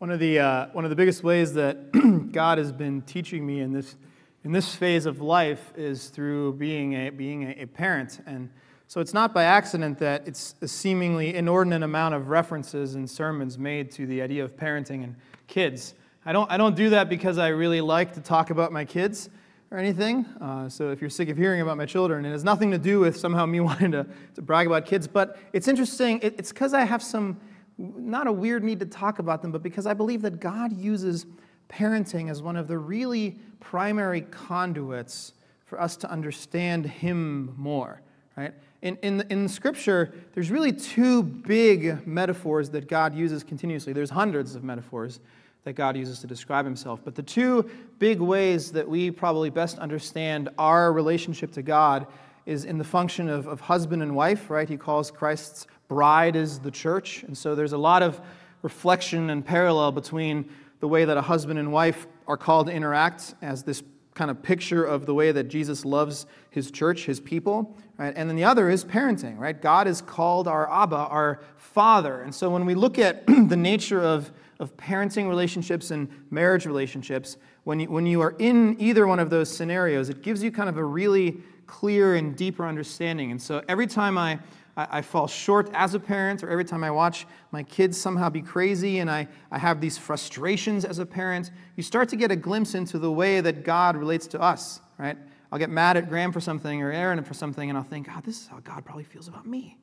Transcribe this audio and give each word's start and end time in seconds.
One 0.00 0.10
of 0.10 0.18
the, 0.18 0.38
uh, 0.38 0.66
one 0.72 0.84
of 0.84 0.88
the 0.88 0.96
biggest 0.96 1.22
ways 1.22 1.52
that 1.52 1.92
God 2.32 2.56
has 2.56 2.72
been 2.72 3.02
teaching 3.02 3.46
me 3.46 3.60
in 3.60 3.70
this, 3.70 3.96
in 4.44 4.50
this 4.50 4.74
phase 4.74 5.04
of 5.04 5.20
life 5.20 5.74
is 5.76 6.08
through 6.08 6.54
being, 6.54 6.94
a, 6.94 7.10
being 7.10 7.42
a, 7.42 7.64
a 7.64 7.66
parent. 7.66 8.18
And 8.24 8.48
so 8.86 9.02
it's 9.02 9.12
not 9.12 9.34
by 9.34 9.44
accident 9.44 9.98
that 9.98 10.26
it's 10.26 10.54
a 10.62 10.68
seemingly 10.68 11.34
inordinate 11.34 11.82
amount 11.82 12.14
of 12.14 12.30
references 12.30 12.94
and 12.94 13.10
sermons 13.10 13.58
made 13.58 13.90
to 13.90 14.06
the 14.06 14.22
idea 14.22 14.42
of 14.42 14.56
parenting 14.56 15.04
and 15.04 15.16
kids. 15.48 15.92
I 16.24 16.32
don't, 16.32 16.50
I 16.50 16.56
don't 16.56 16.74
do 16.74 16.88
that 16.88 17.10
because 17.10 17.36
I 17.36 17.48
really 17.48 17.82
like 17.82 18.14
to 18.14 18.22
talk 18.22 18.48
about 18.48 18.72
my 18.72 18.86
kids 18.86 19.28
or 19.70 19.76
anything. 19.76 20.24
Uh, 20.40 20.70
so 20.70 20.92
if 20.92 21.02
you're 21.02 21.10
sick 21.10 21.28
of 21.28 21.36
hearing 21.36 21.60
about 21.60 21.76
my 21.76 21.84
children, 21.84 22.24
it 22.24 22.30
has 22.30 22.42
nothing 22.42 22.70
to 22.70 22.78
do 22.78 23.00
with 23.00 23.18
somehow 23.18 23.44
me 23.44 23.60
wanting 23.60 23.92
to, 23.92 24.06
to 24.36 24.40
brag 24.40 24.66
about 24.66 24.86
kids. 24.86 25.06
But 25.06 25.36
it's 25.52 25.68
interesting. 25.68 26.20
It, 26.22 26.36
it's 26.38 26.52
because 26.52 26.72
I 26.72 26.84
have 26.84 27.02
some, 27.02 27.38
not 27.80 28.26
a 28.26 28.32
weird 28.32 28.62
need 28.62 28.80
to 28.80 28.86
talk 28.86 29.18
about 29.18 29.42
them, 29.42 29.52
but 29.52 29.62
because 29.62 29.86
I 29.86 29.94
believe 29.94 30.22
that 30.22 30.40
God 30.40 30.72
uses 30.72 31.26
parenting 31.68 32.30
as 32.30 32.42
one 32.42 32.56
of 32.56 32.68
the 32.68 32.76
really 32.76 33.38
primary 33.60 34.22
conduits 34.22 35.32
for 35.64 35.80
us 35.80 35.96
to 35.98 36.10
understand 36.10 36.84
Him 36.84 37.54
more, 37.56 38.02
right? 38.36 38.52
In, 38.82 38.96
in, 39.02 39.24
in 39.30 39.48
Scripture, 39.48 40.12
there's 40.34 40.50
really 40.50 40.72
two 40.72 41.22
big 41.22 42.06
metaphors 42.06 42.70
that 42.70 42.88
God 42.88 43.14
uses 43.14 43.44
continuously. 43.44 43.92
There's 43.92 44.10
hundreds 44.10 44.54
of 44.54 44.64
metaphors 44.64 45.20
that 45.64 45.74
God 45.74 45.96
uses 45.96 46.20
to 46.20 46.26
describe 46.26 46.64
himself. 46.64 47.00
But 47.04 47.14
the 47.14 47.22
two 47.22 47.70
big 47.98 48.20
ways 48.20 48.72
that 48.72 48.88
we 48.88 49.10
probably 49.10 49.50
best 49.50 49.78
understand 49.78 50.48
our 50.58 50.92
relationship 50.92 51.52
to 51.52 51.62
God 51.62 52.06
is 52.46 52.64
in 52.64 52.78
the 52.78 52.84
function 52.84 53.28
of, 53.28 53.46
of 53.46 53.60
husband 53.60 54.02
and 54.02 54.16
wife, 54.16 54.48
right? 54.48 54.68
He 54.68 54.78
calls 54.78 55.10
Christ's 55.10 55.66
bride 55.90 56.36
is 56.36 56.60
the 56.60 56.70
church. 56.70 57.24
And 57.24 57.36
so 57.36 57.56
there's 57.56 57.72
a 57.72 57.78
lot 57.78 58.02
of 58.02 58.20
reflection 58.62 59.28
and 59.28 59.44
parallel 59.44 59.90
between 59.90 60.48
the 60.78 60.86
way 60.86 61.04
that 61.04 61.16
a 61.16 61.20
husband 61.20 61.58
and 61.58 61.72
wife 61.72 62.06
are 62.28 62.36
called 62.36 62.68
to 62.68 62.72
interact 62.72 63.34
as 63.42 63.64
this 63.64 63.82
kind 64.14 64.30
of 64.30 64.40
picture 64.40 64.84
of 64.84 65.04
the 65.04 65.14
way 65.14 65.32
that 65.32 65.48
Jesus 65.48 65.84
loves 65.84 66.26
his 66.50 66.70
church, 66.70 67.06
his 67.06 67.18
people, 67.18 67.76
right? 67.98 68.12
And 68.16 68.28
then 68.28 68.36
the 68.36 68.44
other 68.44 68.70
is 68.70 68.84
parenting, 68.84 69.36
right? 69.36 69.60
God 69.60 69.88
is 69.88 70.00
called 70.00 70.46
our 70.46 70.70
Abba, 70.70 70.94
our 70.94 71.40
Father. 71.56 72.22
And 72.22 72.32
so 72.32 72.50
when 72.50 72.66
we 72.66 72.76
look 72.76 72.96
at 73.00 73.26
the 73.48 73.56
nature 73.56 74.00
of 74.00 74.30
of 74.60 74.76
parenting 74.76 75.26
relationships 75.26 75.90
and 75.90 76.06
marriage 76.30 76.66
relationships, 76.66 77.38
when 77.64 77.80
you, 77.80 77.90
when 77.90 78.04
you 78.04 78.20
are 78.20 78.36
in 78.38 78.76
either 78.78 79.06
one 79.06 79.18
of 79.18 79.30
those 79.30 79.50
scenarios, 79.50 80.10
it 80.10 80.22
gives 80.22 80.42
you 80.42 80.52
kind 80.52 80.68
of 80.68 80.76
a 80.76 80.84
really 80.84 81.38
clear 81.66 82.14
and 82.14 82.36
deeper 82.36 82.66
understanding. 82.66 83.30
And 83.30 83.40
so 83.40 83.64
every 83.68 83.86
time 83.86 84.18
I, 84.18 84.38
I, 84.76 84.98
I 84.98 85.02
fall 85.02 85.26
short 85.26 85.70
as 85.74 85.94
a 85.94 86.00
parent, 86.00 86.42
or 86.42 86.50
every 86.50 86.64
time 86.64 86.84
I 86.84 86.90
watch 86.90 87.26
my 87.50 87.62
kids 87.62 87.96
somehow 87.98 88.28
be 88.30 88.42
crazy 88.42 88.98
and 88.98 89.10
I, 89.10 89.28
I 89.50 89.58
have 89.58 89.80
these 89.80 89.98
frustrations 89.98 90.84
as 90.84 90.98
a 90.98 91.06
parent, 91.06 91.50
you 91.76 91.82
start 91.82 92.08
to 92.10 92.16
get 92.16 92.30
a 92.30 92.36
glimpse 92.36 92.74
into 92.74 92.98
the 92.98 93.10
way 93.10 93.40
that 93.40 93.64
God 93.64 93.96
relates 93.96 94.26
to 94.28 94.40
us, 94.40 94.80
right? 94.98 95.16
I'll 95.52 95.58
get 95.58 95.70
mad 95.70 95.96
at 95.96 96.08
Graham 96.08 96.32
for 96.32 96.40
something 96.40 96.82
or 96.82 96.92
Aaron 96.92 97.22
for 97.24 97.34
something, 97.34 97.68
and 97.68 97.76
I'll 97.76 97.84
think, 97.84 98.06
God, 98.06 98.16
oh, 98.18 98.22
this 98.24 98.42
is 98.42 98.46
how 98.46 98.60
God 98.60 98.84
probably 98.84 99.04
feels 99.04 99.28
about 99.28 99.46
me. 99.46 99.76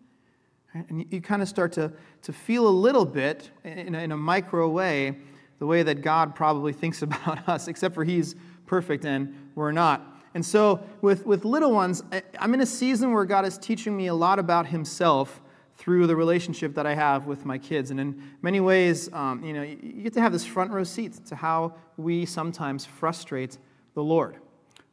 And 0.74 1.06
you 1.12 1.22
kind 1.22 1.42
of 1.42 1.48
start 1.48 1.73
to, 1.73 1.92
to 2.23 2.34
feel 2.34 2.67
a 2.67 2.70
little 2.70 3.06
bit, 3.06 3.50
in 3.64 3.95
a, 3.95 4.00
in 4.00 4.11
a 4.11 4.17
micro 4.17 4.70
way, 4.70 5.17
the 5.60 5.66
way 5.66 5.84
that 5.84 6.02
God 6.02 6.36
probably 6.36 6.73
thinks 6.73 7.02
about 7.02 7.48
us, 7.50 7.67
except 7.67 7.95
for 7.95 8.04
He's 8.04 8.36
perfect 8.66 9.06
and 9.06 9.52
we're 9.56 9.72
not. 9.72 10.17
And 10.37 10.45
so, 10.45 10.81
with, 11.02 11.25
with 11.25 11.45
little 11.45 11.71
ones, 11.71 12.03
I'm 12.37 12.53
in 12.53 12.61
a 12.61 12.65
season 12.67 13.11
where 13.11 13.25
God 13.25 13.43
is 13.43 13.58
teaching 13.58 13.98
me 13.98 14.05
a 14.05 14.14
lot 14.14 14.37
about 14.37 14.67
Himself 14.67 15.42
through 15.77 16.05
the 16.05 16.15
relationship 16.15 16.75
that 16.75 16.86
I 16.86 16.93
have 16.93 17.25
with 17.25 17.43
my 17.43 17.58
kids. 17.58 17.89
And 17.89 17.99
in 17.99 18.21
many 18.43 18.59
ways, 18.59 19.11
um, 19.14 19.43
you 19.43 19.52
know, 19.52 19.64
you 19.64 20.03
get 20.03 20.14
to 20.14 20.21
have 20.21 20.31
this 20.31 20.45
front 20.45 20.70
row 20.70 20.83
seat 20.83 21.25
to 21.25 21.36
how 21.36 21.73
we 21.98 22.23
sometimes 22.27 22.86
frustrate 22.86 23.58
the 23.95 24.03
Lord. 24.03 24.37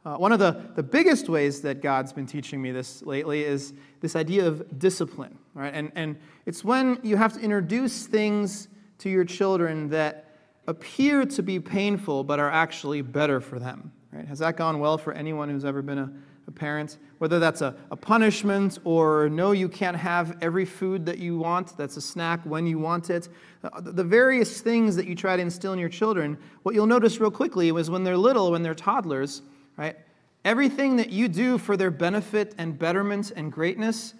Uh, 0.03 0.15
one 0.15 0.31
of 0.31 0.39
the, 0.39 0.63
the 0.73 0.81
biggest 0.81 1.29
ways 1.29 1.61
that 1.61 1.79
God's 1.79 2.11
been 2.11 2.25
teaching 2.25 2.59
me 2.59 2.71
this 2.71 3.03
lately 3.03 3.43
is 3.43 3.75
this 4.01 4.15
idea 4.15 4.47
of 4.47 4.79
discipline, 4.79 5.37
right? 5.53 5.75
And, 5.75 5.91
and 5.93 6.17
it's 6.47 6.63
when 6.63 6.97
you 7.03 7.17
have 7.17 7.33
to 7.33 7.39
introduce 7.39 8.07
things 8.07 8.67
to 8.97 9.11
your 9.11 9.25
children 9.25 9.89
that 9.89 10.25
appear 10.65 11.23
to 11.23 11.43
be 11.43 11.59
painful 11.59 12.23
but 12.23 12.39
are 12.39 12.49
actually 12.49 13.03
better 13.03 13.39
for 13.39 13.59
them, 13.59 13.91
right? 14.15 14.27
Has 14.27 14.39
that 14.39 14.55
gone 14.55 14.79
well 14.79 14.97
for 14.97 15.13
anyone 15.13 15.49
who's 15.49 15.65
ever 15.65 15.81
been 15.81 15.97
a, 15.97 16.11
a 16.47 16.51
parent? 16.51 16.97
Whether 17.17 17.37
that's 17.37 17.61
a, 17.61 17.75
a 17.91 17.95
punishment 17.97 18.79
or 18.85 19.29
no, 19.29 19.51
you 19.51 19.67
can't 19.67 19.97
have 19.97 20.37
every 20.41 20.65
food 20.65 21.05
that 21.05 21.17
you 21.17 21.37
want, 21.37 21.77
that's 21.77 21.97
a 21.97 22.01
snack 22.01 22.39
when 22.45 22.65
you 22.65 22.79
want 22.79 23.09
it. 23.09 23.27
Uh, 23.63 23.81
the 23.81 24.03
various 24.03 24.61
things 24.61 24.95
that 24.95 25.05
you 25.05 25.15
try 25.15 25.35
to 25.35 25.41
instill 25.41 25.73
in 25.73 25.79
your 25.79 25.89
children, 25.89 26.37
what 26.63 26.73
you'll 26.73 26.87
notice 26.87 27.19
real 27.19 27.31
quickly 27.31 27.69
is 27.69 27.89
when 27.89 28.03
they're 28.03 28.17
little, 28.17 28.51
when 28.51 28.63
they're 28.63 28.73
toddlers, 28.73 29.41
right? 29.77 29.97
Everything 30.45 30.95
that 30.95 31.09
you 31.09 31.27
do 31.27 31.57
for 31.57 31.75
their 31.75 31.91
benefit 31.91 32.55
and 32.57 32.79
betterment 32.79 33.31
and 33.35 33.51
greatness 33.51 34.13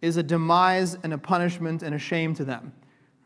is 0.00 0.16
a 0.16 0.22
demise 0.22 0.96
and 1.02 1.12
a 1.12 1.18
punishment 1.18 1.82
and 1.82 1.94
a 1.94 1.98
shame 1.98 2.34
to 2.34 2.44
them, 2.44 2.72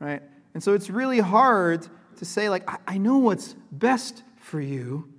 right? 0.01 0.23
And 0.55 0.63
so 0.63 0.75
it's 0.75 0.91
really 0.91 1.21
hard 1.21 1.87
to 2.17 2.25
say, 2.25 2.49
like, 2.49 2.69
I, 2.69 2.79
I 2.87 2.99
know 2.99 3.19
what's 3.19 3.55
best 3.71 4.25
for 4.39 4.61
you, 4.61 5.13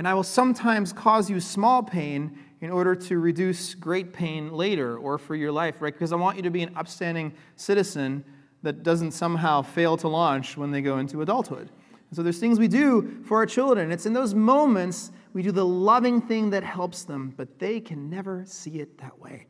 and 0.00 0.08
I 0.08 0.14
will 0.14 0.22
sometimes 0.22 0.94
cause 0.94 1.28
you 1.28 1.40
small 1.40 1.82
pain 1.82 2.38
in 2.62 2.70
order 2.70 2.94
to 2.94 3.18
reduce 3.18 3.74
great 3.74 4.14
pain 4.14 4.50
later 4.50 4.96
or 4.96 5.18
for 5.18 5.34
your 5.34 5.52
life, 5.52 5.82
right? 5.82 5.92
Because 5.92 6.10
I 6.10 6.16
want 6.16 6.38
you 6.38 6.42
to 6.44 6.48
be 6.48 6.62
an 6.62 6.74
upstanding 6.74 7.34
citizen 7.56 8.24
that 8.62 8.82
doesn't 8.82 9.10
somehow 9.10 9.60
fail 9.60 9.98
to 9.98 10.08
launch 10.08 10.56
when 10.56 10.70
they 10.70 10.80
go 10.80 10.96
into 10.96 11.20
adulthood. 11.20 11.68
And 11.68 12.16
so 12.16 12.22
there's 12.22 12.38
things 12.38 12.58
we 12.58 12.66
do 12.66 13.22
for 13.26 13.36
our 13.36 13.44
children. 13.44 13.92
It's 13.92 14.06
in 14.06 14.14
those 14.14 14.34
moments 14.34 15.12
we 15.34 15.42
do 15.42 15.52
the 15.52 15.66
loving 15.66 16.22
thing 16.22 16.48
that 16.48 16.64
helps 16.64 17.02
them, 17.02 17.34
but 17.36 17.58
they 17.58 17.78
can 17.78 18.08
never 18.08 18.44
see 18.46 18.80
it 18.80 18.96
that 19.02 19.18
way. 19.18 19.48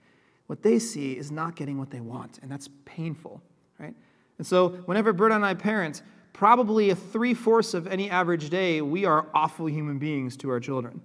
What 0.48 0.64
they 0.64 0.80
see 0.80 1.12
is 1.16 1.30
not 1.30 1.54
getting 1.54 1.78
what 1.78 1.92
they 1.92 2.00
want, 2.00 2.40
and 2.42 2.50
that's 2.50 2.68
painful, 2.84 3.40
right? 3.78 3.94
And 4.38 4.44
so, 4.44 4.70
whenever 4.86 5.12
Berta 5.12 5.36
and 5.36 5.46
I 5.46 5.54
parent, 5.54 6.02
probably 6.32 6.90
a 6.90 6.94
three 6.94 7.34
fourths 7.34 7.74
of 7.74 7.86
any 7.86 8.10
average 8.10 8.50
day, 8.50 8.80
we 8.80 9.04
are 9.04 9.26
awful 9.34 9.66
human 9.66 9.98
beings 9.98 10.36
to 10.38 10.50
our 10.50 10.60
children. 10.60 11.00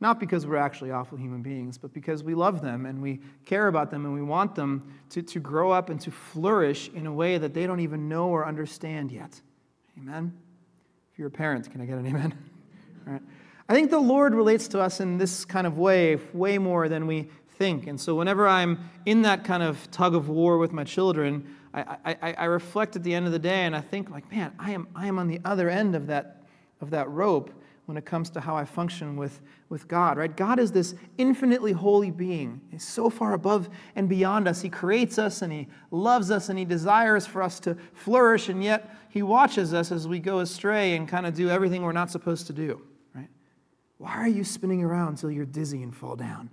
Not 0.00 0.18
because 0.18 0.46
we're 0.46 0.56
actually 0.56 0.90
awful 0.90 1.16
human 1.16 1.42
beings, 1.42 1.78
but 1.78 1.92
because 1.92 2.24
we 2.24 2.34
love 2.34 2.60
them 2.60 2.86
and 2.86 3.00
we 3.00 3.20
care 3.44 3.68
about 3.68 3.90
them 3.90 4.04
and 4.04 4.12
we 4.12 4.22
want 4.22 4.56
them 4.56 4.92
to, 5.10 5.22
to 5.22 5.38
grow 5.38 5.70
up 5.70 5.90
and 5.90 6.00
to 6.00 6.10
flourish 6.10 6.90
in 6.92 7.06
a 7.06 7.12
way 7.12 7.38
that 7.38 7.54
they 7.54 7.68
don't 7.68 7.78
even 7.78 8.08
know 8.08 8.28
or 8.28 8.44
understand 8.44 9.12
yet. 9.12 9.40
Amen? 9.96 10.32
If 11.12 11.18
you're 11.20 11.28
a 11.28 11.30
parent, 11.30 11.70
can 11.70 11.80
I 11.80 11.84
get 11.84 11.98
an 11.98 12.06
amen? 12.06 12.34
All 13.06 13.12
right. 13.12 13.22
I 13.68 13.74
think 13.74 13.90
the 13.90 14.00
Lord 14.00 14.34
relates 14.34 14.66
to 14.68 14.80
us 14.80 14.98
in 14.98 15.18
this 15.18 15.44
kind 15.44 15.66
of 15.66 15.78
way, 15.78 16.18
way 16.32 16.58
more 16.58 16.88
than 16.88 17.06
we 17.06 17.30
think. 17.62 17.86
And 17.86 18.00
so 18.00 18.16
whenever 18.16 18.48
I'm 18.48 18.90
in 19.06 19.22
that 19.22 19.44
kind 19.44 19.62
of 19.62 19.88
tug 19.92 20.16
of 20.16 20.28
war 20.28 20.58
with 20.58 20.72
my 20.72 20.82
children, 20.82 21.46
I, 21.72 21.96
I, 22.04 22.32
I 22.32 22.44
reflect 22.46 22.96
at 22.96 23.04
the 23.04 23.14
end 23.14 23.26
of 23.26 23.30
the 23.30 23.38
day 23.38 23.60
and 23.66 23.76
I 23.76 23.80
think 23.80 24.10
like, 24.10 24.28
man, 24.32 24.52
I 24.58 24.72
am, 24.72 24.88
I 24.96 25.06
am 25.06 25.16
on 25.20 25.28
the 25.28 25.40
other 25.44 25.70
end 25.70 25.94
of 25.94 26.08
that, 26.08 26.42
of 26.80 26.90
that 26.90 27.08
rope 27.08 27.52
when 27.86 27.96
it 27.96 28.04
comes 28.04 28.30
to 28.30 28.40
how 28.40 28.56
I 28.56 28.64
function 28.64 29.14
with, 29.14 29.40
with 29.68 29.86
God, 29.86 30.18
right? 30.18 30.36
God 30.36 30.58
is 30.58 30.72
this 30.72 30.96
infinitely 31.18 31.70
holy 31.70 32.10
being. 32.10 32.60
He's 32.72 32.82
so 32.82 33.08
far 33.08 33.32
above 33.32 33.68
and 33.94 34.08
beyond 34.08 34.48
us. 34.48 34.60
He 34.60 34.68
creates 34.68 35.16
us 35.16 35.40
and 35.40 35.52
He 35.52 35.68
loves 35.92 36.32
us 36.32 36.48
and 36.48 36.58
He 36.58 36.64
desires 36.64 37.28
for 37.28 37.44
us 37.44 37.60
to 37.60 37.76
flourish, 37.94 38.48
and 38.48 38.64
yet 38.64 38.92
He 39.08 39.22
watches 39.22 39.72
us 39.72 39.92
as 39.92 40.08
we 40.08 40.18
go 40.18 40.40
astray 40.40 40.96
and 40.96 41.06
kind 41.06 41.26
of 41.26 41.34
do 41.34 41.48
everything 41.48 41.82
we're 41.82 41.92
not 41.92 42.10
supposed 42.10 42.48
to 42.48 42.52
do. 42.52 42.82
Right? 43.14 43.28
Why 43.98 44.14
are 44.14 44.28
you 44.28 44.42
spinning 44.42 44.82
around 44.82 45.10
until 45.10 45.30
you're 45.30 45.46
dizzy 45.46 45.82
and 45.84 45.94
fall 45.94 46.16
down? 46.16 46.50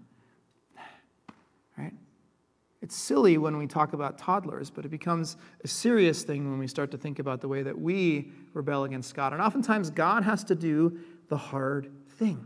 It's 2.82 2.96
silly 2.96 3.38
when 3.38 3.58
we 3.58 3.68
talk 3.68 3.94
about 3.94 4.18
toddlers, 4.18 4.70
but 4.70 4.86
it 4.86 4.90
becomes 4.90 5.36
a 5.64 5.68
serious 5.68 6.24
thing 6.24 6.50
when 6.50 6.60
we 6.60 6.68
start 6.68 6.92
to 6.92 6.98
think 6.98 7.20
about 7.20 7.42
the 7.42 7.48
way 7.48 7.62
that 7.62 7.78
we 7.78 8.32
rebel 8.54 8.86
against 8.86 9.14
God. 9.14 9.34
And 9.34 9.42
oftentimes, 9.42 9.90
God 9.90 10.24
has 10.24 10.44
to 10.46 10.56
do 10.56 10.98
the 11.28 11.38
hard 11.38 11.92
thing. 12.18 12.46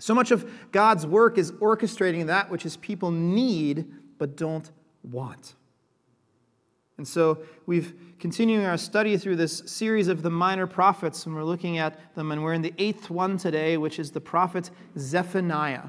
So 0.00 0.12
much 0.12 0.32
of 0.32 0.50
God's 0.72 1.06
work 1.06 1.38
is 1.38 1.52
orchestrating 1.52 2.26
that 2.26 2.50
which 2.50 2.64
his 2.64 2.76
people 2.76 3.12
need 3.12 3.86
but 4.18 4.36
don't 4.36 4.68
want. 5.04 5.54
And 6.96 7.06
so 7.06 7.38
we've 7.66 7.94
continuing 8.18 8.64
our 8.64 8.76
study 8.76 9.16
through 9.16 9.36
this 9.36 9.62
series 9.66 10.08
of 10.08 10.22
the 10.22 10.30
minor 10.30 10.66
prophets, 10.66 11.26
and 11.26 11.34
we're 11.34 11.44
looking 11.44 11.78
at 11.78 12.14
them, 12.14 12.32
and 12.32 12.42
we're 12.42 12.54
in 12.54 12.62
the 12.62 12.74
eighth 12.78 13.10
one 13.10 13.36
today, 13.36 13.76
which 13.76 13.98
is 13.98 14.10
the 14.10 14.20
prophet 14.20 14.70
Zephaniah. 14.98 15.88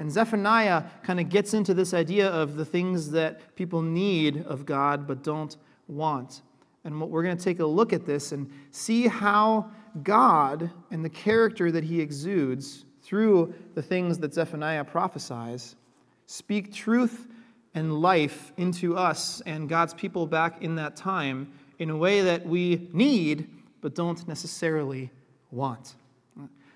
And 0.00 0.10
Zephaniah 0.10 0.84
kind 1.02 1.20
of 1.20 1.28
gets 1.28 1.52
into 1.52 1.74
this 1.74 1.92
idea 1.92 2.26
of 2.26 2.56
the 2.56 2.64
things 2.64 3.10
that 3.10 3.54
people 3.54 3.82
need 3.82 4.46
of 4.46 4.64
God 4.64 5.06
but 5.06 5.22
don't 5.22 5.54
want. 5.88 6.40
And 6.84 6.98
we're 6.98 7.22
going 7.22 7.36
to 7.36 7.44
take 7.44 7.60
a 7.60 7.66
look 7.66 7.92
at 7.92 8.06
this 8.06 8.32
and 8.32 8.50
see 8.70 9.06
how 9.06 9.70
God 10.02 10.70
and 10.90 11.04
the 11.04 11.10
character 11.10 11.70
that 11.70 11.84
he 11.84 12.00
exudes 12.00 12.86
through 13.02 13.52
the 13.74 13.82
things 13.82 14.18
that 14.20 14.32
Zephaniah 14.32 14.84
prophesies 14.84 15.76
speak 16.24 16.72
truth 16.72 17.28
and 17.74 18.00
life 18.00 18.52
into 18.56 18.96
us 18.96 19.42
and 19.44 19.68
God's 19.68 19.92
people 19.92 20.26
back 20.26 20.62
in 20.62 20.76
that 20.76 20.96
time 20.96 21.52
in 21.78 21.90
a 21.90 21.96
way 21.96 22.22
that 22.22 22.46
we 22.46 22.88
need 22.94 23.50
but 23.82 23.94
don't 23.94 24.26
necessarily 24.26 25.10
want. 25.50 25.96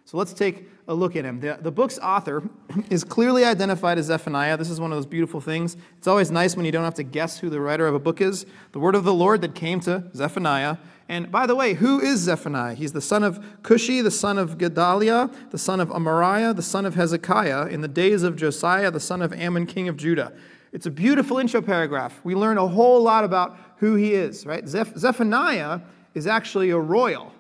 So 0.04 0.18
let's 0.18 0.34
take 0.34 0.68
a 0.86 0.94
look 0.94 1.16
at 1.16 1.25
him. 1.25 1.40
The, 1.40 1.58
the 1.60 1.70
book's 1.70 1.98
author 1.98 2.42
is 2.90 3.04
clearly 3.04 3.44
identified 3.44 3.98
as 3.98 4.06
Zephaniah. 4.06 4.56
This 4.56 4.70
is 4.70 4.81
one 4.81 4.92
of 4.92 4.96
those 4.96 5.06
beautiful 5.06 5.40
things. 5.40 5.76
It's 5.96 6.06
always 6.06 6.31
nice 6.31 6.56
when 6.56 6.66
you 6.66 6.72
don't 6.72 6.84
have 6.84 6.94
to 6.94 7.02
guess 7.02 7.38
who 7.38 7.48
the 7.48 7.60
writer 7.60 7.86
of 7.86 7.94
a 7.94 7.98
book 7.98 8.20
is. 8.20 8.44
The 8.72 8.78
word 8.78 8.94
of 8.94 9.04
the 9.04 9.14
Lord 9.14 9.40
that 9.40 9.54
came 9.54 9.81
to 9.81 10.04
Zephaniah. 10.14 10.76
And 11.08 11.31
by 11.31 11.46
the 11.46 11.54
way, 11.54 11.75
who 11.75 12.00
is 12.00 12.20
Zephaniah? 12.20 12.75
He's 12.75 12.92
the 12.92 13.00
son 13.00 13.22
of 13.22 13.38
Cushi, 13.62 14.02
the 14.02 14.10
son 14.10 14.38
of 14.38 14.58
Gedaliah, 14.58 15.31
the 15.50 15.58
son 15.58 15.81
of 15.81 15.88
Amariah, 15.88 16.54
the 16.54 16.62
son 16.62 16.86
of 16.86 16.94
Hezekiah, 16.94 17.66
in 17.66 17.81
the 17.81 17.88
days 17.88 18.22
of 18.22 18.36
Josiah, 18.36 18.90
the 18.90 19.00
son 19.00 19.22
of 19.22 19.32
Amon, 19.32 19.66
king 19.66 19.88
of 19.88 19.96
Judah. 19.96 20.32
It's 20.72 20.86
a 20.86 20.90
beautiful 20.90 21.38
intro 21.38 21.62
paragraph. 21.62 22.20
We 22.25 22.34
learn 22.34 22.58
a 22.58 22.66
whole 22.66 23.02
lot 23.02 23.25
about 23.25 23.56
who 23.78 23.94
he 23.94 24.12
is, 24.12 24.44
right? 24.44 24.66
Zeph- 24.66 24.96
Zephaniah 24.96 25.81
is 26.14 26.26
actually 26.26 26.70
a 26.70 26.78
royal, 26.78 27.32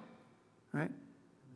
right? 0.72 0.90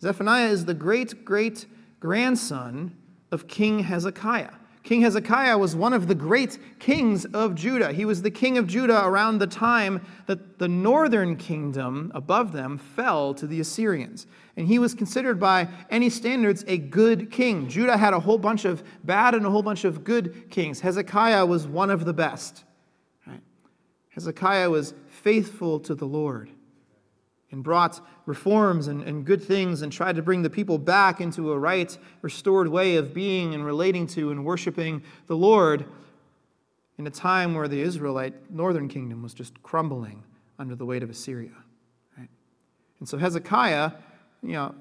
Zephaniah 0.01 0.49
is 0.49 0.65
the 0.65 0.75
great 0.75 1.25
great 1.25 1.67
grandson 2.01 2.97
of 3.31 3.49
King 3.49 3.81
Hezekiah. 3.81 4.53
King 4.83 5.03
Hezekiah 5.03 5.59
was 5.59 5.77
one 5.77 5.93
of 5.93 6.09
the 6.09 6.15
great 6.15 6.59
kings 6.79 7.27
of 7.27 7.55
Judah. 7.55 7.93
He 7.93 8.07
was 8.07 8.23
the 8.23 8.31
king 8.31 8.57
of 8.57 8.67
Judah 8.67 9.05
around 9.05 9.39
the 9.39 9.47
time 9.47 10.01
that 10.27 10.59
the 10.59 10.69
northern 10.69 11.37
kingdom 11.37 12.11
above 12.15 12.53
them 12.53 12.79
fell 12.79 13.35
to 13.35 13.47
the 13.47 13.61
Assyrians. 13.61 14.27
And 14.57 14.67
he 14.67 14.79
was 14.79 14.95
considered 14.95 15.39
by 15.39 15.69
any 15.91 16.09
standards 16.09 16.65
a 16.67 16.79
good 16.79 17.31
king. 17.31 17.69
Judah 17.69 17.99
had 17.99 18.15
a 18.15 18.21
whole 18.21 18.39
bunch 18.39 18.65
of 18.65 18.83
bad 19.05 19.35
and 19.35 19.45
a 19.45 19.51
whole 19.51 19.63
bunch 19.63 19.85
of 19.85 20.05
good 20.05 20.51
kings. 20.51 20.81
Hezekiah 20.81 21.45
was 21.45 21.67
one 21.67 21.91
of 21.91 22.07
the 22.07 22.15
best. 22.15 22.65
Hezekiah 24.11 24.71
was 24.71 24.95
faithful 25.07 25.79
to 25.81 25.95
the 25.95 26.07
Lord 26.07 26.51
and 27.51 27.63
brought 27.63 28.01
reforms 28.27 28.89
and, 28.89 29.03
and 29.03 29.25
good 29.25 29.43
things 29.43 29.83
and 29.83 29.91
tried 29.91 30.17
to 30.17 30.23
bring 30.23 30.43
the 30.43 30.51
people 30.51 30.79
back 30.79 31.21
into 31.21 31.53
a 31.53 31.59
right, 31.59 31.97
restored 32.21 32.69
way 32.69 32.97
of 32.97 33.15
being 33.15 33.55
and 33.55 33.65
relating 33.65 34.07
to 34.07 34.31
and 34.31 34.45
worshiping 34.45 35.03
the 35.27 35.37
Lord 35.37 35.87
in 36.99 37.07
a 37.07 37.11
time 37.11 37.55
where 37.55 37.69
the 37.69 37.81
Israelite 37.81 38.35
northern 38.51 38.89
kingdom 38.89 39.23
was 39.23 39.33
just 39.33 39.63
crumbling 39.63 40.23
under 40.59 40.75
the 40.75 40.85
weight 40.85 41.03
of 41.03 41.11
Assyria. 41.11 41.53
Right? 42.19 42.29
And 42.99 43.09
so 43.09 43.17
Hezekiah, 43.17 43.93
you 44.43 44.53
know, 44.53 44.75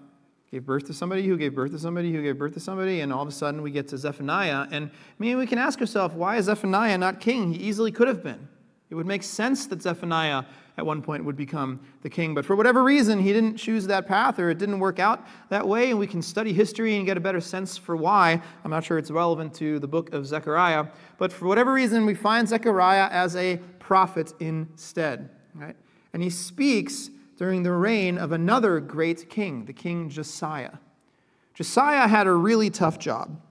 gave 0.51 0.65
birth 0.65 0.87
to 0.87 0.93
somebody 0.93 1.25
who 1.25 1.37
gave 1.37 1.53
birth 1.53 1.71
to 1.71 1.79
somebody 1.79 2.11
who 2.11 2.21
gave 2.23 2.37
birth 2.37 2.53
to 2.53 2.59
somebody, 2.59 3.01
and 3.01 3.13
all 3.13 3.21
of 3.21 3.27
a 3.27 3.31
sudden 3.31 3.61
we 3.61 3.69
get 3.69 3.87
to 3.89 3.97
Zephaniah. 3.97 4.67
And 4.71 4.87
I 4.87 5.15
mean, 5.19 5.37
we 5.37 5.45
can 5.45 5.57
ask 5.57 5.79
ourselves, 5.79 6.15
why 6.15 6.37
is 6.37 6.45
Zephaniah 6.45 6.97
not 6.97 7.19
king? 7.19 7.53
He 7.53 7.59
easily 7.59 7.91
could 7.91 8.07
have 8.07 8.23
been. 8.23 8.47
It 8.89 8.95
would 8.95 9.05
make 9.05 9.23
sense 9.23 9.67
that 9.67 9.81
Zephaniah 9.81 10.43
at 10.77 10.85
one 10.85 11.01
point 11.01 11.25
would 11.25 11.35
become 11.35 11.79
the 12.03 12.09
king. 12.09 12.33
But 12.33 12.45
for 12.45 12.55
whatever 12.55 12.83
reason, 12.83 13.19
he 13.19 13.33
didn't 13.33 13.57
choose 13.57 13.87
that 13.87 14.07
path 14.07 14.39
or 14.39 14.49
it 14.49 14.59
didn't 14.59 14.79
work 14.79 14.99
out 14.99 15.25
that 15.49 15.67
way. 15.67 15.89
And 15.89 15.99
we 15.99 16.07
can 16.07 16.21
study 16.21 16.53
history 16.53 16.95
and 16.95 17.05
get 17.05 17.17
a 17.17 17.19
better 17.19 17.41
sense 17.41 17.77
for 17.77 17.95
why. 17.95 18.41
I'm 18.63 18.71
not 18.71 18.83
sure 18.83 18.97
it's 18.97 19.11
relevant 19.11 19.53
to 19.55 19.79
the 19.79 19.87
book 19.87 20.13
of 20.13 20.25
Zechariah. 20.25 20.87
But 21.17 21.33
for 21.33 21.47
whatever 21.47 21.73
reason, 21.73 22.05
we 22.05 22.13
find 22.13 22.47
Zechariah 22.47 23.09
as 23.11 23.35
a 23.35 23.57
prophet 23.79 24.33
instead. 24.39 25.31
Right? 25.53 25.75
And 26.13 26.21
he 26.23 26.29
speaks 26.29 27.09
during 27.37 27.63
the 27.63 27.73
reign 27.73 28.17
of 28.17 28.31
another 28.31 28.79
great 28.79 29.29
king, 29.29 29.65
the 29.65 29.73
king 29.73 30.09
Josiah. 30.09 30.77
Josiah 31.55 32.07
had 32.07 32.27
a 32.27 32.33
really 32.33 32.69
tough 32.69 32.99
job. 32.99 33.41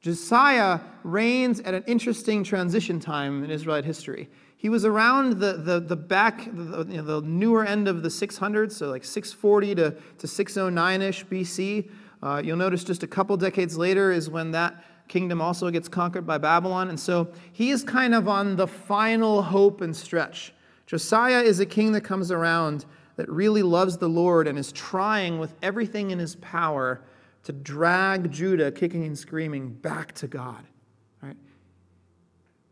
Josiah 0.00 0.80
reigns 1.02 1.60
at 1.60 1.74
an 1.74 1.84
interesting 1.86 2.44
transition 2.44 3.00
time 3.00 3.42
in 3.42 3.50
Israelite 3.50 3.84
history. 3.84 4.28
He 4.56 4.68
was 4.68 4.84
around 4.84 5.38
the, 5.38 5.54
the, 5.54 5.80
the 5.80 5.96
back, 5.96 6.46
the, 6.46 6.86
you 6.88 6.96
know, 6.96 7.20
the 7.20 7.26
newer 7.26 7.64
end 7.64 7.88
of 7.88 8.02
the 8.02 8.08
600s, 8.08 8.72
so 8.72 8.88
like 8.88 9.04
640 9.04 9.74
to, 9.74 9.96
to 10.18 10.26
609 10.26 11.02
ish 11.02 11.26
BC. 11.26 11.90
Uh, 12.22 12.40
you'll 12.42 12.56
notice 12.56 12.82
just 12.82 13.02
a 13.02 13.06
couple 13.06 13.36
decades 13.36 13.76
later 13.76 14.10
is 14.10 14.30
when 14.30 14.50
that 14.52 14.82
kingdom 15.08 15.40
also 15.40 15.70
gets 15.70 15.88
conquered 15.88 16.26
by 16.26 16.38
Babylon. 16.38 16.88
And 16.88 16.98
so 16.98 17.28
he 17.52 17.70
is 17.70 17.84
kind 17.84 18.14
of 18.14 18.28
on 18.28 18.56
the 18.56 18.66
final 18.66 19.42
hope 19.42 19.82
and 19.82 19.94
stretch. 19.94 20.52
Josiah 20.86 21.42
is 21.42 21.60
a 21.60 21.66
king 21.66 21.92
that 21.92 22.02
comes 22.02 22.30
around 22.30 22.86
that 23.16 23.28
really 23.28 23.62
loves 23.62 23.98
the 23.98 24.08
Lord 24.08 24.46
and 24.46 24.58
is 24.58 24.72
trying 24.72 25.38
with 25.38 25.54
everything 25.62 26.10
in 26.10 26.18
his 26.18 26.36
power 26.36 27.02
to 27.44 27.52
drag 27.52 28.30
Judah, 28.30 28.72
kicking 28.72 29.04
and 29.04 29.18
screaming, 29.18 29.68
back 29.68 30.12
to 30.14 30.26
God. 30.26 30.64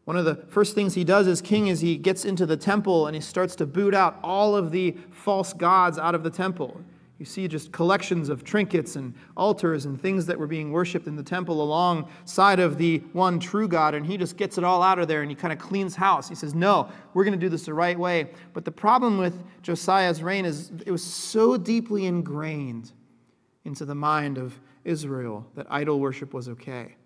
One 0.04 0.16
of 0.16 0.24
the 0.24 0.36
first 0.48 0.74
things 0.74 0.94
he 0.94 1.04
does 1.04 1.26
as 1.26 1.40
king 1.40 1.68
is 1.68 1.80
he 1.80 1.96
gets 1.96 2.24
into 2.24 2.44
the 2.44 2.56
temple 2.56 3.06
and 3.06 3.14
he 3.14 3.22
starts 3.22 3.56
to 3.56 3.66
boot 3.66 3.94
out 3.94 4.18
all 4.22 4.54
of 4.54 4.70
the 4.70 4.96
false 5.10 5.52
gods 5.52 5.98
out 5.98 6.14
of 6.14 6.22
the 6.22 6.30
temple. 6.30 6.80
You 7.18 7.24
see 7.24 7.46
just 7.46 7.70
collections 7.72 8.28
of 8.28 8.44
trinkets 8.44 8.96
and 8.96 9.14
altars 9.36 9.86
and 9.86 10.00
things 10.00 10.26
that 10.26 10.38
were 10.38 10.48
being 10.48 10.72
worshiped 10.72 11.06
in 11.06 11.14
the 11.14 11.22
temple 11.22 11.62
alongside 11.62 12.58
of 12.58 12.76
the 12.76 12.98
one 13.12 13.38
true 13.38 13.68
God, 13.68 13.94
and 13.94 14.04
he 14.04 14.16
just 14.16 14.36
gets 14.36 14.58
it 14.58 14.64
all 14.64 14.82
out 14.82 14.98
of 14.98 15.06
there 15.06 15.22
and 15.22 15.30
he 15.30 15.34
kind 15.34 15.52
of 15.52 15.58
cleans 15.58 15.94
house. 15.94 16.28
He 16.28 16.34
says, 16.34 16.54
No, 16.54 16.90
we're 17.14 17.24
going 17.24 17.38
to 17.38 17.40
do 17.40 17.48
this 17.48 17.66
the 17.66 17.72
right 17.72 17.98
way. 17.98 18.30
But 18.52 18.64
the 18.64 18.72
problem 18.72 19.16
with 19.16 19.42
Josiah's 19.62 20.22
reign 20.22 20.44
is 20.44 20.72
it 20.84 20.90
was 20.90 21.04
so 21.04 21.56
deeply 21.56 22.06
ingrained 22.06 22.92
into 23.64 23.84
the 23.84 23.94
mind 23.94 24.36
of 24.36 24.60
Israel 24.84 25.46
that 25.54 25.66
idol 25.70 26.00
worship 26.00 26.34
was 26.34 26.48
okay. 26.48 26.96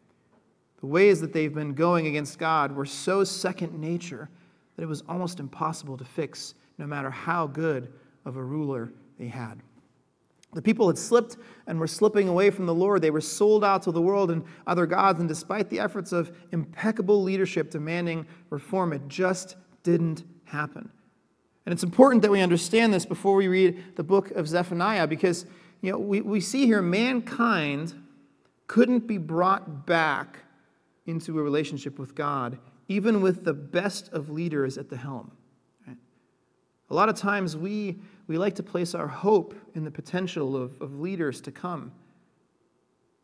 The 0.81 0.87
ways 0.87 1.21
that 1.21 1.33
they've 1.33 1.53
been 1.53 1.75
going 1.75 2.07
against 2.07 2.39
God 2.39 2.73
were 2.73 2.87
so 2.87 3.25
second 3.25 3.79
nature 3.79 4.29
that 4.77 4.83
it 4.83 4.89
was 4.89 5.03
almost 5.09 5.41
impossible 5.41 5.97
to 5.97 6.05
fix, 6.05 6.55
no 6.79 6.87
matter 6.87 7.11
how 7.11 7.47
good 7.47 7.93
of 8.25 8.37
a 8.37 8.43
ruler 8.43 8.93
they 9.19 9.27
had. 9.27 9.61
The 10.55 10.63
people 10.63 10.87
had 10.87 10.97
slipped 10.97 11.37
and 11.67 11.79
were 11.79 11.87
slipping 11.87 12.29
away 12.29 12.51
from 12.51 12.67
the 12.67 12.75
Lord. 12.75 13.03
They 13.03 13.11
were 13.11 13.21
sold 13.21 13.65
out 13.65 13.83
to 13.83 13.93
the 13.93 14.01
world 14.01 14.31
and 14.31 14.45
other 14.67 14.87
gods, 14.87 15.21
and 15.21 15.29
despite 15.29 15.69
the 15.69 15.81
efforts 15.81 16.13
of 16.13 16.35
impeccable 16.53 17.23
leadership 17.23 17.71
demanding 17.71 18.27
reform, 18.49 18.93
it 18.93 19.07
just 19.09 19.57
didn't 19.83 20.25
happen. 20.45 20.89
And 21.67 21.73
it's 21.75 21.83
important 21.83 22.23
that 22.23 22.31
we 22.31 22.41
understand 22.41 22.95
this 22.95 23.05
before 23.05 23.35
we 23.35 23.47
read 23.47 23.97
the 23.97 24.03
book 24.03 24.31
of 24.31 24.49
Zephaniah 24.49 25.07
because 25.07 25.45
you 25.83 25.93
know, 25.93 25.99
we, 25.99 26.23
we 26.23 26.41
see 26.41 26.65
here 26.65 26.81
mankind 26.81 27.95
couldn't 28.69 29.07
be 29.07 29.19
brought 29.19 29.85
back 29.85 30.39
into 31.09 31.39
a 31.39 31.43
relationship 31.43 31.99
with 31.99 32.15
God, 32.15 32.59
even 32.87 33.23
with 33.23 33.45
the 33.45 33.55
best 33.55 34.13
of 34.13 34.29
leaders 34.31 34.77
at 34.77 34.91
the 34.91 34.97
helm. 34.97 35.33
Right? 35.87 35.97
A 36.91 36.95
lot 36.95 37.09
of 37.09 37.17
times 37.17 37.57
we, 37.57 37.99
we 38.27 38.37
like 38.37 38.55
to 38.57 38.63
place 38.63 38.95
our 38.95 39.09
hope 39.09 39.55
in 39.75 39.85
the 39.85 39.91
potential 39.91 40.55
of, 40.55 40.81
of 40.83 41.01
leaders 41.01 41.41
to 41.41 41.51
come. 41.51 41.93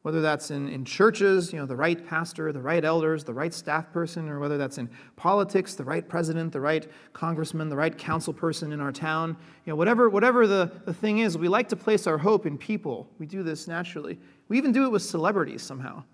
Whether 0.01 0.21
that's 0.21 0.51
in, 0.51 0.69
in 0.69 0.85
churches, 0.85 1.53
you 1.53 1.59
know, 1.59 1.65
the 1.65 1.77
right 1.77 2.07
pastor, 2.07 2.53
the 2.53 2.61
right 2.61 2.85
elders, 2.85 3.25
the 3.25 3.33
right 3.33 3.53
staff 3.53 3.91
person, 3.91 4.29
or 4.29 4.39
whether 4.39 4.59
that's 4.59 4.77
in 4.77 4.91
politics, 5.17 5.75
the 5.75 5.85
right 5.85 6.07
president, 6.07 6.53
the 6.53 6.61
right 6.61 6.87
congressman, 7.15 7.71
the 7.71 7.77
right 7.77 7.97
council 7.97 8.33
person 8.33 8.73
in 8.73 8.81
our 8.81 8.93
town. 8.93 9.37
You 9.65 9.73
know, 9.73 9.77
whatever, 9.77 10.11
whatever 10.11 10.47
the, 10.47 10.71
the 10.85 10.93
thing 10.93 11.19
is, 11.19 11.39
we 11.39 11.49
like 11.49 11.71
to 11.71 11.77
place 11.77 12.07
our 12.07 12.19
hope 12.19 12.45
in 12.45 12.59
people. 12.59 13.09
We 13.19 13.25
do 13.25 13.43
this 13.43 13.67
naturally. 13.67 14.19
We 14.49 14.59
even 14.59 14.73
do 14.73 14.85
it 14.85 14.91
with 14.91 15.03
celebrities 15.03 15.63
somehow. 15.63 16.05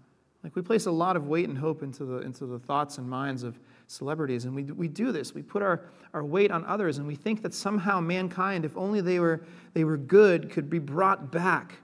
Like 0.42 0.56
we 0.56 0.62
place 0.62 0.86
a 0.86 0.90
lot 0.90 1.16
of 1.16 1.26
weight 1.26 1.48
and 1.48 1.58
hope 1.58 1.82
into 1.82 2.04
the, 2.04 2.18
into 2.18 2.46
the 2.46 2.58
thoughts 2.58 2.98
and 2.98 3.08
minds 3.08 3.42
of 3.42 3.58
celebrities, 3.86 4.44
and 4.44 4.54
we, 4.54 4.64
we 4.64 4.88
do 4.88 5.12
this. 5.12 5.34
We 5.34 5.42
put 5.42 5.62
our, 5.62 5.82
our 6.14 6.24
weight 6.24 6.50
on 6.50 6.64
others, 6.64 6.98
and 6.98 7.06
we 7.06 7.14
think 7.14 7.42
that 7.42 7.52
somehow 7.52 8.00
mankind, 8.00 8.64
if 8.64 8.76
only 8.76 9.00
they 9.00 9.20
were, 9.20 9.42
they 9.74 9.84
were 9.84 9.96
good, 9.96 10.50
could 10.50 10.70
be 10.70 10.78
brought 10.78 11.30
back. 11.30 11.74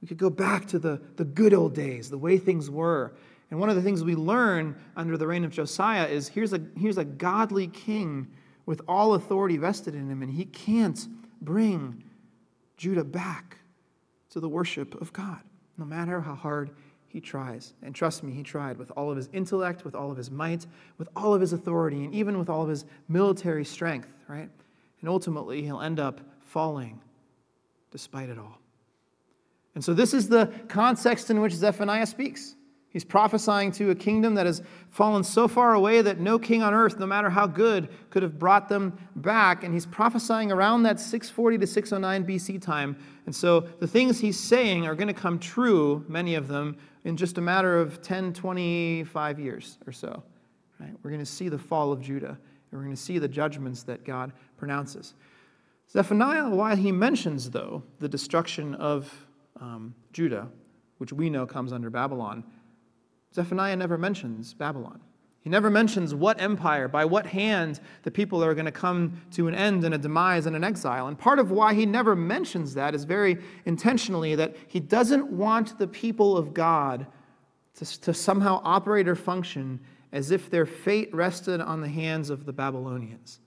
We 0.00 0.08
could 0.08 0.18
go 0.18 0.30
back 0.30 0.66
to 0.68 0.78
the, 0.78 1.00
the 1.16 1.24
good 1.24 1.52
old 1.52 1.74
days, 1.74 2.08
the 2.08 2.18
way 2.18 2.38
things 2.38 2.70
were. 2.70 3.14
And 3.50 3.60
one 3.60 3.68
of 3.68 3.76
the 3.76 3.82
things 3.82 4.02
we 4.02 4.14
learn 4.14 4.76
under 4.96 5.16
the 5.16 5.26
reign 5.26 5.44
of 5.44 5.50
Josiah 5.50 6.06
is 6.06 6.28
here's 6.28 6.52
a, 6.52 6.60
here's 6.78 6.98
a 6.98 7.04
godly 7.04 7.68
king 7.68 8.28
with 8.66 8.80
all 8.88 9.14
authority 9.14 9.56
vested 9.56 9.94
in 9.94 10.08
him, 10.08 10.22
and 10.22 10.32
he 10.32 10.46
can't 10.46 11.06
bring 11.42 12.02
Judah 12.76 13.04
back 13.04 13.58
to 14.30 14.40
the 14.40 14.48
worship 14.48 15.00
of 15.00 15.12
God, 15.12 15.40
no 15.76 15.84
matter 15.84 16.20
how 16.20 16.34
hard 16.34 16.70
he 17.14 17.20
tries. 17.20 17.74
And 17.80 17.94
trust 17.94 18.24
me, 18.24 18.32
he 18.32 18.42
tried 18.42 18.76
with 18.76 18.90
all 18.96 19.08
of 19.08 19.16
his 19.16 19.28
intellect, 19.32 19.84
with 19.84 19.94
all 19.94 20.10
of 20.10 20.16
his 20.16 20.32
might, 20.32 20.66
with 20.98 21.08
all 21.14 21.32
of 21.32 21.40
his 21.40 21.52
authority, 21.52 22.04
and 22.04 22.12
even 22.12 22.36
with 22.36 22.50
all 22.50 22.62
of 22.62 22.68
his 22.68 22.86
military 23.08 23.64
strength, 23.64 24.12
right? 24.26 24.48
And 25.00 25.08
ultimately, 25.08 25.62
he'll 25.62 25.80
end 25.80 26.00
up 26.00 26.20
falling 26.40 27.00
despite 27.92 28.30
it 28.30 28.36
all. 28.36 28.58
And 29.76 29.84
so, 29.84 29.94
this 29.94 30.12
is 30.12 30.28
the 30.28 30.52
context 30.66 31.30
in 31.30 31.40
which 31.40 31.52
Zephaniah 31.52 32.06
speaks. 32.06 32.56
He's 32.90 33.04
prophesying 33.04 33.70
to 33.72 33.90
a 33.90 33.94
kingdom 33.94 34.34
that 34.34 34.46
has 34.46 34.62
fallen 34.90 35.22
so 35.22 35.46
far 35.46 35.74
away 35.74 36.02
that 36.02 36.18
no 36.18 36.36
king 36.36 36.64
on 36.64 36.74
earth, 36.74 36.98
no 36.98 37.06
matter 37.06 37.30
how 37.30 37.46
good, 37.46 37.88
could 38.10 38.24
have 38.24 38.40
brought 38.40 38.68
them 38.68 38.96
back. 39.14 39.62
And 39.62 39.72
he's 39.72 39.86
prophesying 39.86 40.50
around 40.50 40.82
that 40.84 40.98
640 40.98 41.58
to 41.58 41.66
609 41.66 42.24
BC 42.24 42.60
time. 42.60 42.96
And 43.26 43.34
so 43.34 43.60
the 43.60 43.86
things 43.86 44.18
he's 44.18 44.38
saying 44.38 44.86
are 44.86 44.96
going 44.96 45.08
to 45.08 45.14
come 45.14 45.38
true, 45.38 46.04
many 46.08 46.34
of 46.34 46.48
them, 46.48 46.76
in 47.04 47.16
just 47.16 47.38
a 47.38 47.40
matter 47.40 47.78
of 47.78 48.02
10, 48.02 48.32
25 48.32 49.38
years 49.38 49.78
or 49.86 49.92
so. 49.92 50.22
Right? 50.80 50.92
We're 51.02 51.10
going 51.10 51.20
to 51.20 51.26
see 51.26 51.48
the 51.48 51.58
fall 51.58 51.92
of 51.92 52.00
Judah, 52.00 52.28
and 52.28 52.38
we're 52.72 52.82
going 52.82 52.96
to 52.96 53.00
see 53.00 53.18
the 53.18 53.28
judgments 53.28 53.82
that 53.84 54.04
God 54.04 54.32
pronounces. 54.56 55.14
Zephaniah, 55.90 56.48
while 56.48 56.76
he 56.76 56.90
mentions, 56.90 57.50
though, 57.50 57.82
the 58.00 58.08
destruction 58.08 58.74
of 58.74 59.12
um, 59.60 59.94
Judah, 60.12 60.48
which 60.98 61.12
we 61.12 61.30
know 61.30 61.46
comes 61.46 61.72
under 61.72 61.90
Babylon, 61.90 62.42
Zephaniah 63.34 63.76
never 63.76 63.98
mentions 63.98 64.54
Babylon. 64.54 65.00
He 65.44 65.50
never 65.50 65.68
mentions 65.68 66.14
what 66.14 66.40
empire, 66.40 66.88
by 66.88 67.04
what 67.04 67.26
hand 67.26 67.78
the 68.02 68.10
people 68.10 68.42
are 68.42 68.54
going 68.54 68.64
to 68.64 68.72
come 68.72 69.20
to 69.32 69.46
an 69.46 69.54
end 69.54 69.84
and 69.84 69.94
a 69.94 69.98
demise 69.98 70.46
and 70.46 70.56
an 70.56 70.64
exile. 70.64 71.06
And 71.06 71.18
part 71.18 71.38
of 71.38 71.50
why 71.50 71.74
he 71.74 71.84
never 71.84 72.16
mentions 72.16 72.72
that 72.74 72.94
is 72.94 73.04
very 73.04 73.36
intentionally 73.66 74.34
that 74.36 74.56
he 74.68 74.80
doesn't 74.80 75.30
want 75.30 75.78
the 75.78 75.86
people 75.86 76.38
of 76.38 76.54
God 76.54 77.06
to, 77.74 78.00
to 78.00 78.14
somehow 78.14 78.62
operate 78.64 79.06
or 79.06 79.14
function 79.14 79.80
as 80.12 80.30
if 80.30 80.48
their 80.48 80.64
fate 80.64 81.14
rested 81.14 81.60
on 81.60 81.82
the 81.82 81.88
hands 81.90 82.30
of 82.30 82.46
the 82.46 82.52
Babylonians. 82.52 83.40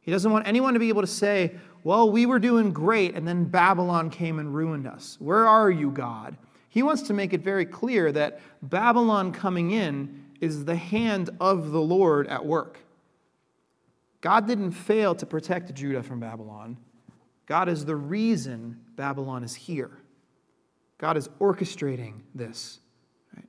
He 0.00 0.10
doesn't 0.10 0.32
want 0.32 0.48
anyone 0.48 0.72
to 0.72 0.80
be 0.80 0.88
able 0.88 1.02
to 1.02 1.06
say, 1.06 1.56
well, 1.82 2.10
we 2.10 2.24
were 2.24 2.38
doing 2.38 2.72
great, 2.72 3.14
and 3.14 3.28
then 3.28 3.44
Babylon 3.44 4.08
came 4.08 4.38
and 4.38 4.54
ruined 4.54 4.86
us. 4.86 5.18
Where 5.20 5.46
are 5.46 5.70
you, 5.70 5.90
God? 5.90 6.38
He 6.70 6.82
wants 6.82 7.02
to 7.02 7.12
make 7.12 7.34
it 7.34 7.42
very 7.42 7.66
clear 7.66 8.12
that 8.12 8.40
Babylon 8.62 9.30
coming 9.30 9.72
in 9.72 10.23
is 10.40 10.64
the 10.64 10.76
hand 10.76 11.30
of 11.40 11.70
the 11.70 11.80
Lord 11.80 12.26
at 12.28 12.44
work. 12.44 12.78
God 14.20 14.46
didn't 14.46 14.72
fail 14.72 15.14
to 15.16 15.26
protect 15.26 15.74
Judah 15.74 16.02
from 16.02 16.20
Babylon. 16.20 16.78
God 17.46 17.68
is 17.68 17.84
the 17.84 17.96
reason 17.96 18.80
Babylon 18.96 19.44
is 19.44 19.54
here. 19.54 19.98
God 20.98 21.16
is 21.16 21.28
orchestrating 21.40 22.20
this. 22.34 22.80
Right? 23.36 23.44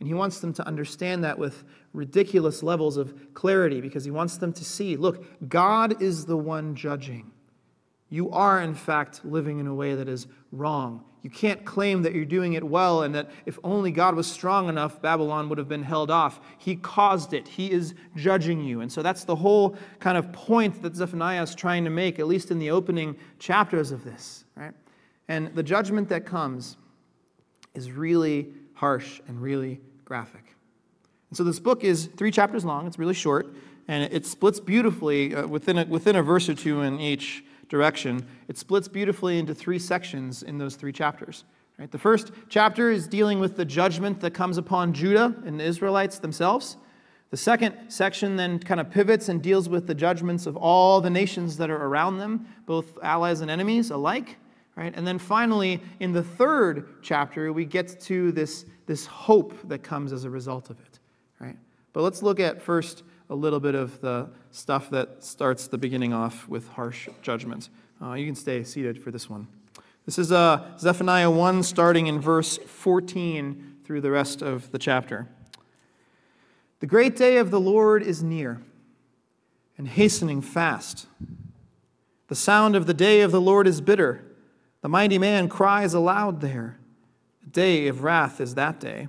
And 0.00 0.08
he 0.08 0.14
wants 0.14 0.40
them 0.40 0.54
to 0.54 0.66
understand 0.66 1.24
that 1.24 1.38
with 1.38 1.64
ridiculous 1.92 2.62
levels 2.62 2.96
of 2.96 3.34
clarity 3.34 3.80
because 3.80 4.04
he 4.04 4.10
wants 4.10 4.38
them 4.38 4.52
to 4.54 4.64
see 4.64 4.96
look, 4.96 5.48
God 5.48 6.02
is 6.02 6.24
the 6.24 6.38
one 6.38 6.74
judging. 6.74 7.30
You 8.08 8.30
are, 8.30 8.62
in 8.62 8.74
fact, 8.74 9.24
living 9.24 9.58
in 9.58 9.66
a 9.66 9.74
way 9.74 9.94
that 9.94 10.08
is 10.08 10.26
wrong. 10.52 11.04
You 11.24 11.30
can't 11.30 11.64
claim 11.64 12.02
that 12.02 12.14
you're 12.14 12.26
doing 12.26 12.52
it 12.52 12.62
well 12.62 13.02
and 13.02 13.14
that 13.14 13.30
if 13.46 13.58
only 13.64 13.90
God 13.90 14.14
was 14.14 14.30
strong 14.30 14.68
enough, 14.68 15.00
Babylon 15.00 15.48
would 15.48 15.56
have 15.56 15.70
been 15.70 15.82
held 15.82 16.10
off. 16.10 16.38
He 16.58 16.76
caused 16.76 17.32
it, 17.32 17.48
He 17.48 17.72
is 17.72 17.94
judging 18.14 18.62
you. 18.62 18.82
And 18.82 18.92
so 18.92 19.02
that's 19.02 19.24
the 19.24 19.34
whole 19.34 19.74
kind 20.00 20.18
of 20.18 20.30
point 20.32 20.82
that 20.82 20.94
Zephaniah 20.94 21.42
is 21.42 21.54
trying 21.54 21.84
to 21.84 21.90
make, 21.90 22.18
at 22.18 22.26
least 22.26 22.50
in 22.50 22.58
the 22.58 22.70
opening 22.70 23.16
chapters 23.38 23.90
of 23.90 24.04
this, 24.04 24.44
right? 24.54 24.74
And 25.26 25.54
the 25.54 25.62
judgment 25.62 26.10
that 26.10 26.26
comes 26.26 26.76
is 27.72 27.90
really 27.90 28.48
harsh 28.74 29.22
and 29.26 29.40
really 29.40 29.80
graphic. 30.04 30.54
And 31.30 31.38
so 31.38 31.42
this 31.42 31.58
book 31.58 31.84
is 31.84 32.10
three 32.18 32.30
chapters 32.30 32.66
long, 32.66 32.86
it's 32.86 32.98
really 32.98 33.14
short, 33.14 33.54
and 33.88 34.12
it 34.12 34.26
splits 34.26 34.60
beautifully 34.60 35.34
uh, 35.34 35.46
within, 35.46 35.78
a, 35.78 35.86
within 35.86 36.16
a 36.16 36.22
verse 36.22 36.50
or 36.50 36.54
two 36.54 36.82
in 36.82 37.00
each 37.00 37.44
direction, 37.68 38.26
it 38.48 38.58
splits 38.58 38.88
beautifully 38.88 39.38
into 39.38 39.54
three 39.54 39.78
sections 39.78 40.42
in 40.42 40.58
those 40.58 40.76
three 40.76 40.92
chapters. 40.92 41.44
Right? 41.78 41.90
The 41.90 41.98
first 41.98 42.30
chapter 42.48 42.90
is 42.90 43.08
dealing 43.08 43.40
with 43.40 43.56
the 43.56 43.64
judgment 43.64 44.20
that 44.20 44.32
comes 44.32 44.58
upon 44.58 44.92
Judah 44.92 45.34
and 45.44 45.58
the 45.58 45.64
Israelites 45.64 46.18
themselves. 46.18 46.76
The 47.30 47.36
second 47.36 47.74
section 47.88 48.36
then 48.36 48.60
kind 48.60 48.80
of 48.80 48.90
pivots 48.90 49.28
and 49.28 49.42
deals 49.42 49.68
with 49.68 49.88
the 49.88 49.94
judgments 49.94 50.46
of 50.46 50.56
all 50.56 51.00
the 51.00 51.10
nations 51.10 51.56
that 51.56 51.70
are 51.70 51.84
around 51.84 52.18
them, 52.18 52.46
both 52.64 52.96
allies 53.02 53.40
and 53.40 53.50
enemies 53.50 53.90
alike. 53.90 54.36
Right? 54.76 54.92
And 54.94 55.06
then 55.06 55.18
finally, 55.18 55.80
in 56.00 56.12
the 56.12 56.22
third 56.22 57.02
chapter, 57.02 57.52
we 57.52 57.64
get 57.64 58.00
to 58.02 58.32
this, 58.32 58.66
this 58.86 59.06
hope 59.06 59.54
that 59.68 59.82
comes 59.82 60.12
as 60.12 60.24
a 60.24 60.30
result 60.30 60.70
of 60.70 60.78
it. 60.80 60.98
Right? 61.40 61.56
But 61.94 62.02
let's 62.02 62.22
look 62.22 62.40
at 62.40 62.60
first 62.60 63.04
a 63.30 63.34
little 63.36 63.60
bit 63.60 63.76
of 63.76 64.00
the 64.00 64.28
stuff 64.50 64.90
that 64.90 65.22
starts 65.22 65.68
the 65.68 65.78
beginning 65.78 66.12
off 66.12 66.46
with 66.48 66.68
harsh 66.70 67.08
judgment. 67.22 67.70
Uh, 68.02 68.14
you 68.14 68.26
can 68.26 68.34
stay 68.34 68.64
seated 68.64 69.00
for 69.00 69.12
this 69.12 69.30
one. 69.30 69.46
This 70.04 70.18
is 70.18 70.32
uh, 70.32 70.76
Zephaniah 70.76 71.30
1, 71.30 71.62
starting 71.62 72.08
in 72.08 72.20
verse 72.20 72.58
14 72.58 73.76
through 73.84 74.00
the 74.00 74.10
rest 74.10 74.42
of 74.42 74.72
the 74.72 74.78
chapter. 74.78 75.28
The 76.80 76.86
great 76.86 77.14
day 77.14 77.36
of 77.36 77.52
the 77.52 77.60
Lord 77.60 78.02
is 78.02 78.24
near 78.24 78.60
and 79.78 79.86
hastening 79.86 80.40
fast. 80.42 81.06
The 82.26 82.34
sound 82.34 82.74
of 82.74 82.86
the 82.86 82.94
day 82.94 83.20
of 83.20 83.30
the 83.30 83.40
Lord 83.40 83.68
is 83.68 83.80
bitter. 83.80 84.24
The 84.82 84.88
mighty 84.88 85.18
man 85.18 85.48
cries 85.48 85.94
aloud 85.94 86.40
there. 86.40 86.76
A 87.46 87.50
day 87.50 87.86
of 87.86 88.02
wrath 88.02 88.40
is 88.40 88.56
that 88.56 88.80
day 88.80 89.08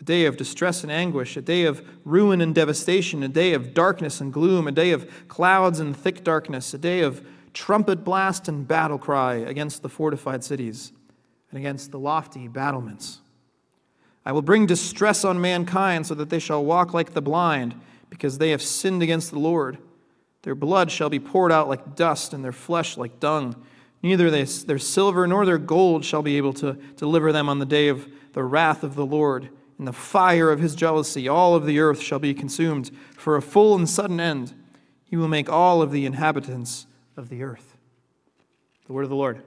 a 0.00 0.04
day 0.04 0.24
of 0.24 0.36
distress 0.38 0.82
and 0.82 0.90
anguish, 0.90 1.36
a 1.36 1.42
day 1.42 1.64
of 1.64 1.86
ruin 2.04 2.40
and 2.40 2.54
devastation, 2.54 3.22
a 3.22 3.28
day 3.28 3.52
of 3.52 3.74
darkness 3.74 4.20
and 4.20 4.32
gloom, 4.32 4.66
a 4.66 4.72
day 4.72 4.92
of 4.92 5.28
clouds 5.28 5.78
and 5.78 5.94
thick 5.94 6.24
darkness, 6.24 6.72
a 6.72 6.78
day 6.78 7.02
of 7.02 7.22
trumpet 7.52 8.02
blast 8.02 8.48
and 8.48 8.66
battle 8.66 8.98
cry 8.98 9.34
against 9.34 9.82
the 9.82 9.88
fortified 9.88 10.42
cities 10.42 10.92
and 11.50 11.58
against 11.58 11.90
the 11.90 11.98
lofty 11.98 12.48
battlements. 12.48 13.20
I 14.24 14.32
will 14.32 14.42
bring 14.42 14.66
distress 14.66 15.24
on 15.24 15.40
mankind 15.40 16.06
so 16.06 16.14
that 16.14 16.30
they 16.30 16.38
shall 16.38 16.64
walk 16.64 16.94
like 16.94 17.12
the 17.12 17.22
blind, 17.22 17.74
because 18.08 18.38
they 18.38 18.50
have 18.50 18.62
sinned 18.62 19.02
against 19.02 19.30
the 19.30 19.38
Lord. 19.38 19.78
Their 20.42 20.54
blood 20.54 20.90
shall 20.90 21.10
be 21.10 21.20
poured 21.20 21.52
out 21.52 21.68
like 21.68 21.94
dust, 21.94 22.32
and 22.32 22.42
their 22.42 22.52
flesh 22.52 22.96
like 22.96 23.20
dung. 23.20 23.54
Neither 24.02 24.30
their 24.30 24.78
silver 24.78 25.26
nor 25.26 25.44
their 25.44 25.58
gold 25.58 26.04
shall 26.04 26.22
be 26.22 26.38
able 26.38 26.54
to 26.54 26.72
deliver 26.96 27.32
them 27.32 27.48
on 27.50 27.58
the 27.58 27.66
day 27.66 27.88
of 27.88 28.08
the 28.32 28.42
wrath 28.42 28.82
of 28.82 28.94
the 28.94 29.04
Lord 29.04 29.50
in 29.80 29.86
the 29.86 29.92
fire 29.94 30.52
of 30.52 30.60
his 30.60 30.74
jealousy, 30.74 31.26
all 31.26 31.54
of 31.54 31.64
the 31.64 31.80
earth 31.80 32.02
shall 32.02 32.18
be 32.18 32.34
consumed. 32.34 32.90
For 33.16 33.36
a 33.36 33.42
full 33.42 33.74
and 33.74 33.88
sudden 33.88 34.20
end, 34.20 34.52
he 35.06 35.16
will 35.16 35.26
make 35.26 35.48
all 35.48 35.80
of 35.80 35.90
the 35.90 36.04
inhabitants 36.04 36.86
of 37.16 37.30
the 37.30 37.42
earth. 37.42 37.78
The 38.86 38.92
word 38.92 39.04
of 39.04 39.08
the 39.08 39.16
Lord. 39.16 39.42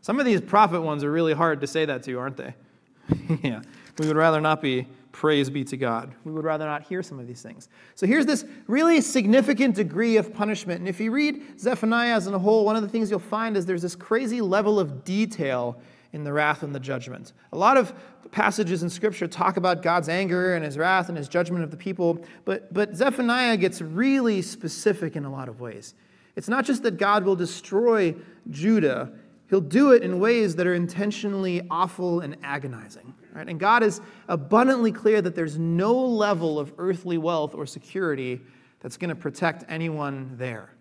Some 0.00 0.18
of 0.18 0.26
these 0.26 0.40
prophet 0.40 0.80
ones 0.80 1.04
are 1.04 1.12
really 1.12 1.34
hard 1.34 1.60
to 1.60 1.68
say 1.68 1.84
that 1.84 2.02
to, 2.02 2.18
aren't 2.18 2.36
they? 2.36 2.54
yeah. 3.44 3.62
We 4.00 4.08
would 4.08 4.16
rather 4.16 4.40
not 4.40 4.60
be 4.60 4.88
praise 5.12 5.48
be 5.48 5.62
to 5.62 5.76
God. 5.76 6.12
We 6.24 6.32
would 6.32 6.44
rather 6.44 6.66
not 6.66 6.82
hear 6.82 7.04
some 7.04 7.20
of 7.20 7.28
these 7.28 7.42
things. 7.42 7.68
So 7.94 8.08
here's 8.08 8.26
this 8.26 8.44
really 8.66 9.00
significant 9.02 9.76
degree 9.76 10.16
of 10.16 10.34
punishment. 10.34 10.80
And 10.80 10.88
if 10.88 10.98
you 10.98 11.12
read 11.12 11.60
Zephaniah 11.60 12.16
as 12.16 12.26
a 12.26 12.36
whole, 12.36 12.64
one 12.64 12.74
of 12.74 12.82
the 12.82 12.88
things 12.88 13.08
you'll 13.08 13.20
find 13.20 13.56
is 13.56 13.66
there's 13.66 13.82
this 13.82 13.94
crazy 13.94 14.40
level 14.40 14.80
of 14.80 15.04
detail 15.04 15.80
in 16.12 16.24
the 16.24 16.32
wrath 16.32 16.62
and 16.62 16.74
the 16.74 16.80
judgment. 16.80 17.32
A 17.52 17.56
lot 17.56 17.76
of 17.76 17.94
passages 18.30 18.82
in 18.82 18.90
Scripture 18.90 19.26
talk 19.26 19.56
about 19.56 19.82
God's 19.82 20.08
anger 20.08 20.54
and 20.54 20.64
his 20.64 20.76
wrath 20.76 21.08
and 21.08 21.16
his 21.16 21.28
judgment 21.28 21.64
of 21.64 21.70
the 21.70 21.76
people, 21.76 22.22
but, 22.44 22.72
but 22.72 22.94
Zephaniah 22.94 23.56
gets 23.56 23.80
really 23.80 24.42
specific 24.42 25.16
in 25.16 25.24
a 25.24 25.30
lot 25.30 25.48
of 25.48 25.60
ways. 25.60 25.94
It's 26.36 26.48
not 26.48 26.64
just 26.64 26.82
that 26.82 26.96
God 26.96 27.24
will 27.24 27.36
destroy 27.36 28.14
Judah, 28.50 29.12
he'll 29.50 29.60
do 29.60 29.92
it 29.92 30.02
in 30.02 30.18
ways 30.18 30.56
that 30.56 30.66
are 30.66 30.74
intentionally 30.74 31.66
awful 31.70 32.20
and 32.20 32.36
agonizing. 32.42 33.14
Right? 33.34 33.48
And 33.48 33.58
God 33.58 33.82
is 33.82 34.00
abundantly 34.28 34.92
clear 34.92 35.22
that 35.22 35.34
there's 35.34 35.58
no 35.58 35.94
level 35.94 36.58
of 36.58 36.72
earthly 36.78 37.18
wealth 37.18 37.54
or 37.54 37.64
security 37.66 38.40
that's 38.80 38.96
going 38.96 39.10
to 39.10 39.14
protect 39.14 39.64
anyone 39.68 40.34
there. 40.36 40.71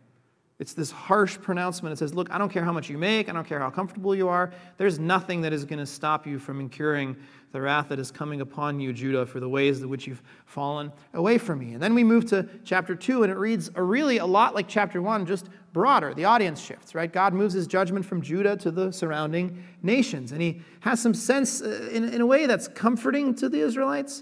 It's 0.61 0.75
this 0.75 0.91
harsh 0.91 1.39
pronouncement. 1.41 1.91
It 1.91 1.97
says, 1.97 2.13
Look, 2.13 2.29
I 2.29 2.37
don't 2.37 2.49
care 2.49 2.63
how 2.63 2.71
much 2.71 2.87
you 2.87 2.95
make, 2.95 3.29
I 3.29 3.33
don't 3.33 3.47
care 3.47 3.59
how 3.59 3.71
comfortable 3.71 4.13
you 4.13 4.29
are. 4.29 4.53
There's 4.77 4.99
nothing 4.99 5.41
that 5.41 5.53
is 5.53 5.65
going 5.65 5.79
to 5.79 5.87
stop 5.87 6.27
you 6.27 6.37
from 6.37 6.59
incurring 6.59 7.17
the 7.51 7.59
wrath 7.59 7.89
that 7.89 7.97
is 7.97 8.11
coming 8.11 8.41
upon 8.41 8.79
you, 8.79 8.93
Judah, 8.93 9.25
for 9.25 9.39
the 9.39 9.49
ways 9.49 9.81
in 9.81 9.89
which 9.89 10.05
you've 10.05 10.21
fallen 10.45 10.91
away 11.15 11.39
from 11.39 11.57
me. 11.57 11.73
And 11.73 11.81
then 11.81 11.95
we 11.95 12.03
move 12.03 12.27
to 12.27 12.47
chapter 12.63 12.93
2, 12.93 13.23
and 13.23 13.31
it 13.31 13.39
reads 13.39 13.71
a 13.73 13.81
really 13.81 14.19
a 14.19 14.25
lot 14.25 14.53
like 14.53 14.67
chapter 14.67 15.01
1, 15.01 15.25
just 15.25 15.49
broader. 15.73 16.13
The 16.13 16.25
audience 16.25 16.61
shifts, 16.61 16.93
right? 16.93 17.11
God 17.11 17.33
moves 17.33 17.55
his 17.55 17.65
judgment 17.65 18.05
from 18.05 18.21
Judah 18.21 18.55
to 18.57 18.69
the 18.69 18.91
surrounding 18.91 19.63
nations. 19.81 20.31
And 20.31 20.43
he 20.43 20.61
has 20.81 21.01
some 21.01 21.15
sense 21.15 21.63
uh, 21.63 21.89
in, 21.91 22.03
in 22.13 22.21
a 22.21 22.25
way 22.27 22.45
that's 22.45 22.67
comforting 22.67 23.33
to 23.33 23.49
the 23.49 23.61
Israelites, 23.61 24.21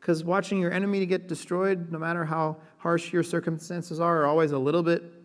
because 0.00 0.24
watching 0.24 0.58
your 0.58 0.72
enemy 0.72 0.98
to 0.98 1.06
get 1.06 1.28
destroyed, 1.28 1.92
no 1.92 1.98
matter 2.00 2.24
how 2.24 2.56
harsh 2.78 3.12
your 3.12 3.22
circumstances 3.22 4.00
are, 4.00 4.22
are 4.22 4.26
always 4.26 4.50
a 4.50 4.58
little 4.58 4.82
bit 4.82 5.15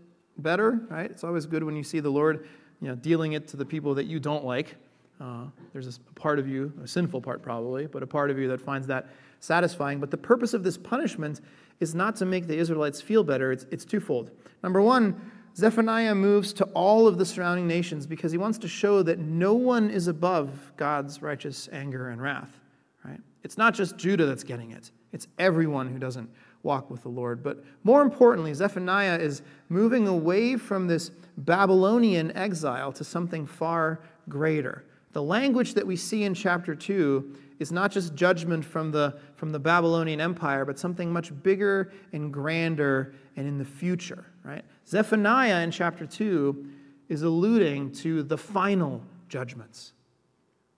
better, 0.41 0.81
right? 0.89 1.09
It's 1.09 1.23
always 1.23 1.45
good 1.45 1.63
when 1.63 1.75
you 1.75 1.83
see 1.83 1.99
the 1.99 2.09
Lord, 2.09 2.47
you 2.81 2.87
know, 2.87 2.95
dealing 2.95 3.33
it 3.33 3.47
to 3.49 3.57
the 3.57 3.65
people 3.65 3.93
that 3.95 4.05
you 4.05 4.19
don't 4.19 4.43
like. 4.43 4.75
Uh, 5.19 5.45
there's 5.71 5.87
a 5.87 6.19
part 6.19 6.39
of 6.39 6.47
you, 6.47 6.73
a 6.83 6.87
sinful 6.87 7.21
part 7.21 7.41
probably, 7.41 7.85
but 7.85 8.01
a 8.01 8.07
part 8.07 8.31
of 8.31 8.39
you 8.39 8.47
that 8.47 8.59
finds 8.59 8.87
that 8.87 9.09
satisfying. 9.39 9.99
But 9.99 10.09
the 10.09 10.17
purpose 10.17 10.53
of 10.53 10.63
this 10.63 10.77
punishment 10.77 11.41
is 11.79 11.93
not 11.93 12.15
to 12.17 12.25
make 12.25 12.47
the 12.47 12.57
Israelites 12.57 13.01
feel 13.01 13.23
better, 13.23 13.51
it's, 13.51 13.65
it's 13.71 13.85
twofold. 13.85 14.31
Number 14.63 14.81
one, 14.81 15.31
Zephaniah 15.55 16.15
moves 16.15 16.53
to 16.53 16.65
all 16.73 17.07
of 17.07 17.17
the 17.17 17.25
surrounding 17.25 17.67
nations 17.67 18.07
because 18.07 18.31
he 18.31 18.37
wants 18.37 18.57
to 18.59 18.67
show 18.67 19.03
that 19.03 19.19
no 19.19 19.53
one 19.53 19.89
is 19.89 20.07
above 20.07 20.49
God's 20.77 21.21
righteous 21.21 21.67
anger 21.71 22.09
and 22.09 22.21
wrath, 22.21 22.59
right? 23.03 23.19
It's 23.43 23.57
not 23.57 23.73
just 23.73 23.97
Judah 23.97 24.25
that's 24.25 24.43
getting 24.43 24.71
it, 24.71 24.91
it's 25.11 25.27
everyone 25.37 25.91
who 25.91 25.99
doesn't 25.99 26.29
walk 26.63 26.89
with 26.89 27.03
the 27.03 27.09
Lord. 27.09 27.43
But 27.43 27.63
more 27.83 28.01
importantly, 28.01 28.53
Zephaniah 28.53 29.17
is 29.17 29.41
moving 29.69 30.07
away 30.07 30.57
from 30.57 30.87
this 30.87 31.11
Babylonian 31.37 32.35
exile 32.35 32.91
to 32.93 33.03
something 33.03 33.45
far 33.45 33.99
greater. 34.29 34.83
The 35.13 35.23
language 35.23 35.73
that 35.73 35.85
we 35.85 35.95
see 35.95 36.23
in 36.23 36.33
chapter 36.33 36.75
2 36.75 37.35
is 37.59 37.71
not 37.71 37.91
just 37.91 38.15
judgment 38.15 38.63
from 38.65 38.91
the, 38.91 39.19
from 39.35 39.51
the 39.51 39.59
Babylonian 39.59 40.21
Empire, 40.21 40.65
but 40.65 40.79
something 40.79 41.11
much 41.11 41.31
bigger 41.43 41.91
and 42.13 42.31
grander 42.31 43.13
and 43.35 43.47
in 43.47 43.57
the 43.57 43.65
future, 43.65 44.25
right? 44.43 44.63
Zephaniah 44.87 45.61
in 45.61 45.71
chapter 45.71 46.05
2 46.05 46.65
is 47.09 47.23
alluding 47.23 47.91
to 47.91 48.23
the 48.23 48.37
final 48.37 49.01
judgments, 49.27 49.93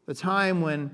the 0.05 0.13
time 0.13 0.61
when 0.61 0.91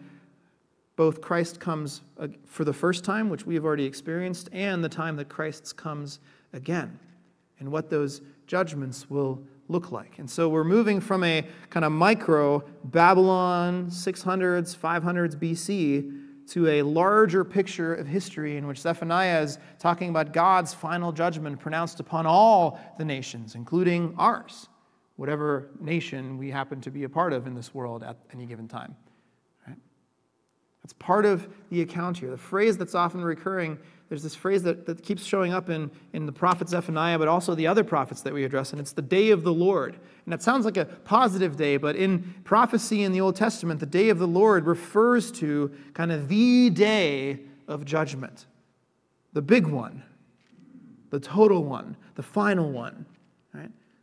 both 0.99 1.21
Christ 1.21 1.61
comes 1.61 2.01
uh, 2.19 2.27
for 2.45 2.65
the 2.65 2.73
first 2.73 3.05
time, 3.05 3.29
which 3.29 3.45
we 3.45 3.55
have 3.55 3.63
already 3.63 3.85
experienced, 3.85 4.49
and 4.51 4.83
the 4.83 4.89
time 4.89 5.15
that 5.15 5.29
Christ 5.29 5.77
comes 5.77 6.19
again, 6.51 6.99
and 7.59 7.71
what 7.71 7.89
those 7.89 8.19
judgments 8.47 9.09
will 9.09 9.41
look 9.69 9.93
like. 9.93 10.19
And 10.19 10.29
so 10.29 10.49
we're 10.49 10.65
moving 10.65 10.99
from 10.99 11.23
a 11.23 11.47
kind 11.69 11.85
of 11.85 11.93
micro 11.93 12.65
Babylon 12.83 13.85
600s, 13.89 14.75
500s 14.75 15.37
BC 15.37 16.49
to 16.51 16.67
a 16.67 16.81
larger 16.81 17.45
picture 17.45 17.95
of 17.95 18.05
history 18.05 18.57
in 18.57 18.67
which 18.67 18.79
Zephaniah 18.79 19.41
is 19.41 19.57
talking 19.79 20.09
about 20.09 20.33
God's 20.33 20.73
final 20.73 21.13
judgment 21.13 21.61
pronounced 21.61 22.01
upon 22.01 22.25
all 22.25 22.77
the 22.97 23.05
nations, 23.05 23.55
including 23.55 24.13
ours, 24.17 24.67
whatever 25.15 25.69
nation 25.79 26.37
we 26.37 26.51
happen 26.51 26.81
to 26.81 26.91
be 26.91 27.05
a 27.05 27.09
part 27.09 27.31
of 27.31 27.47
in 27.47 27.55
this 27.55 27.73
world 27.73 28.03
at 28.03 28.17
any 28.33 28.45
given 28.45 28.67
time. 28.67 28.97
That's 30.83 30.93
part 30.93 31.25
of 31.25 31.47
the 31.69 31.81
account 31.81 32.17
here. 32.17 32.29
The 32.29 32.37
phrase 32.37 32.77
that's 32.77 32.95
often 32.95 33.23
recurring, 33.23 33.77
there's 34.07 34.23
this 34.23 34.35
phrase 34.35 34.63
that, 34.63 34.85
that 34.85 35.03
keeps 35.03 35.23
showing 35.23 35.53
up 35.53 35.69
in, 35.69 35.91
in 36.13 36.25
the 36.25 36.31
prophet 36.31 36.69
Zephaniah, 36.69 37.19
but 37.19 37.27
also 37.27 37.53
the 37.53 37.67
other 37.67 37.83
prophets 37.83 38.21
that 38.21 38.33
we 38.33 38.43
address, 38.43 38.71
and 38.71 38.79
it's 38.79 38.93
the 38.93 39.01
day 39.01 39.31
of 39.31 39.43
the 39.43 39.53
Lord. 39.53 39.93
And 40.25 40.33
that 40.33 40.41
sounds 40.41 40.65
like 40.65 40.77
a 40.77 40.85
positive 40.85 41.57
day, 41.57 41.77
but 41.77 41.95
in 41.95 42.35
prophecy 42.43 43.03
in 43.03 43.11
the 43.11 43.21
Old 43.21 43.35
Testament, 43.35 43.79
the 43.79 43.85
day 43.85 44.09
of 44.09 44.19
the 44.19 44.27
Lord 44.27 44.65
refers 44.65 45.31
to 45.33 45.71
kind 45.93 46.11
of 46.11 46.27
the 46.27 46.69
day 46.69 47.39
of 47.67 47.85
judgment, 47.85 48.47
the 49.33 49.41
big 49.41 49.67
one, 49.67 50.03
the 51.09 51.19
total 51.19 51.63
one, 51.63 51.95
the 52.15 52.23
final 52.23 52.71
one. 52.71 53.05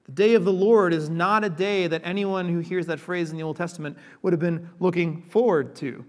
The 0.07 0.13
day 0.13 0.35
of 0.35 0.45
the 0.45 0.53
Lord 0.53 0.95
is 0.95 1.11
not 1.11 1.43
a 1.43 1.51
day 1.51 1.89
that 1.89 2.01
anyone 2.05 2.49
who 2.49 2.61
hears 2.61 2.87
that 2.87 3.01
phrase 3.01 3.33
in 3.33 3.37
the 3.37 3.43
Old 3.43 3.57
Testament 3.57 3.99
would 4.23 4.33
have 4.33 4.41
been 4.41 4.71
looking 4.79 5.23
forward 5.23 5.75
to. 5.77 6.05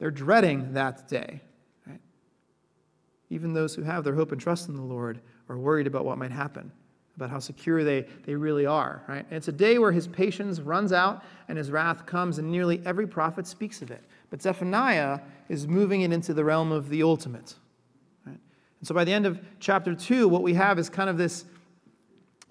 They're 0.00 0.10
dreading 0.10 0.72
that 0.72 1.06
day. 1.08 1.40
Right? 1.86 2.00
Even 3.28 3.52
those 3.52 3.74
who 3.74 3.82
have 3.82 4.02
their 4.02 4.14
hope 4.14 4.32
and 4.32 4.40
trust 4.40 4.68
in 4.68 4.74
the 4.74 4.82
Lord 4.82 5.20
are 5.48 5.58
worried 5.58 5.86
about 5.86 6.06
what 6.06 6.16
might 6.16 6.32
happen, 6.32 6.72
about 7.16 7.30
how 7.30 7.38
secure 7.38 7.84
they, 7.84 8.06
they 8.24 8.34
really 8.34 8.64
are. 8.64 9.04
Right? 9.06 9.26
And 9.26 9.36
it's 9.36 9.48
a 9.48 9.52
day 9.52 9.78
where 9.78 9.92
his 9.92 10.08
patience 10.08 10.58
runs 10.58 10.92
out 10.92 11.22
and 11.48 11.58
his 11.58 11.70
wrath 11.70 12.06
comes, 12.06 12.38
and 12.38 12.50
nearly 12.50 12.82
every 12.86 13.06
prophet 13.06 13.46
speaks 13.46 13.82
of 13.82 13.90
it. 13.90 14.02
But 14.30 14.40
Zephaniah 14.40 15.20
is 15.50 15.68
moving 15.68 16.00
it 16.00 16.12
into 16.12 16.32
the 16.32 16.44
realm 16.44 16.72
of 16.72 16.88
the 16.88 17.02
ultimate. 17.02 17.54
Right? 18.24 18.38
And 18.80 18.88
so 18.88 18.94
by 18.94 19.04
the 19.04 19.12
end 19.12 19.26
of 19.26 19.38
chapter 19.60 19.94
2, 19.94 20.28
what 20.28 20.42
we 20.42 20.54
have 20.54 20.78
is 20.78 20.88
kind 20.88 21.10
of 21.10 21.18
this 21.18 21.44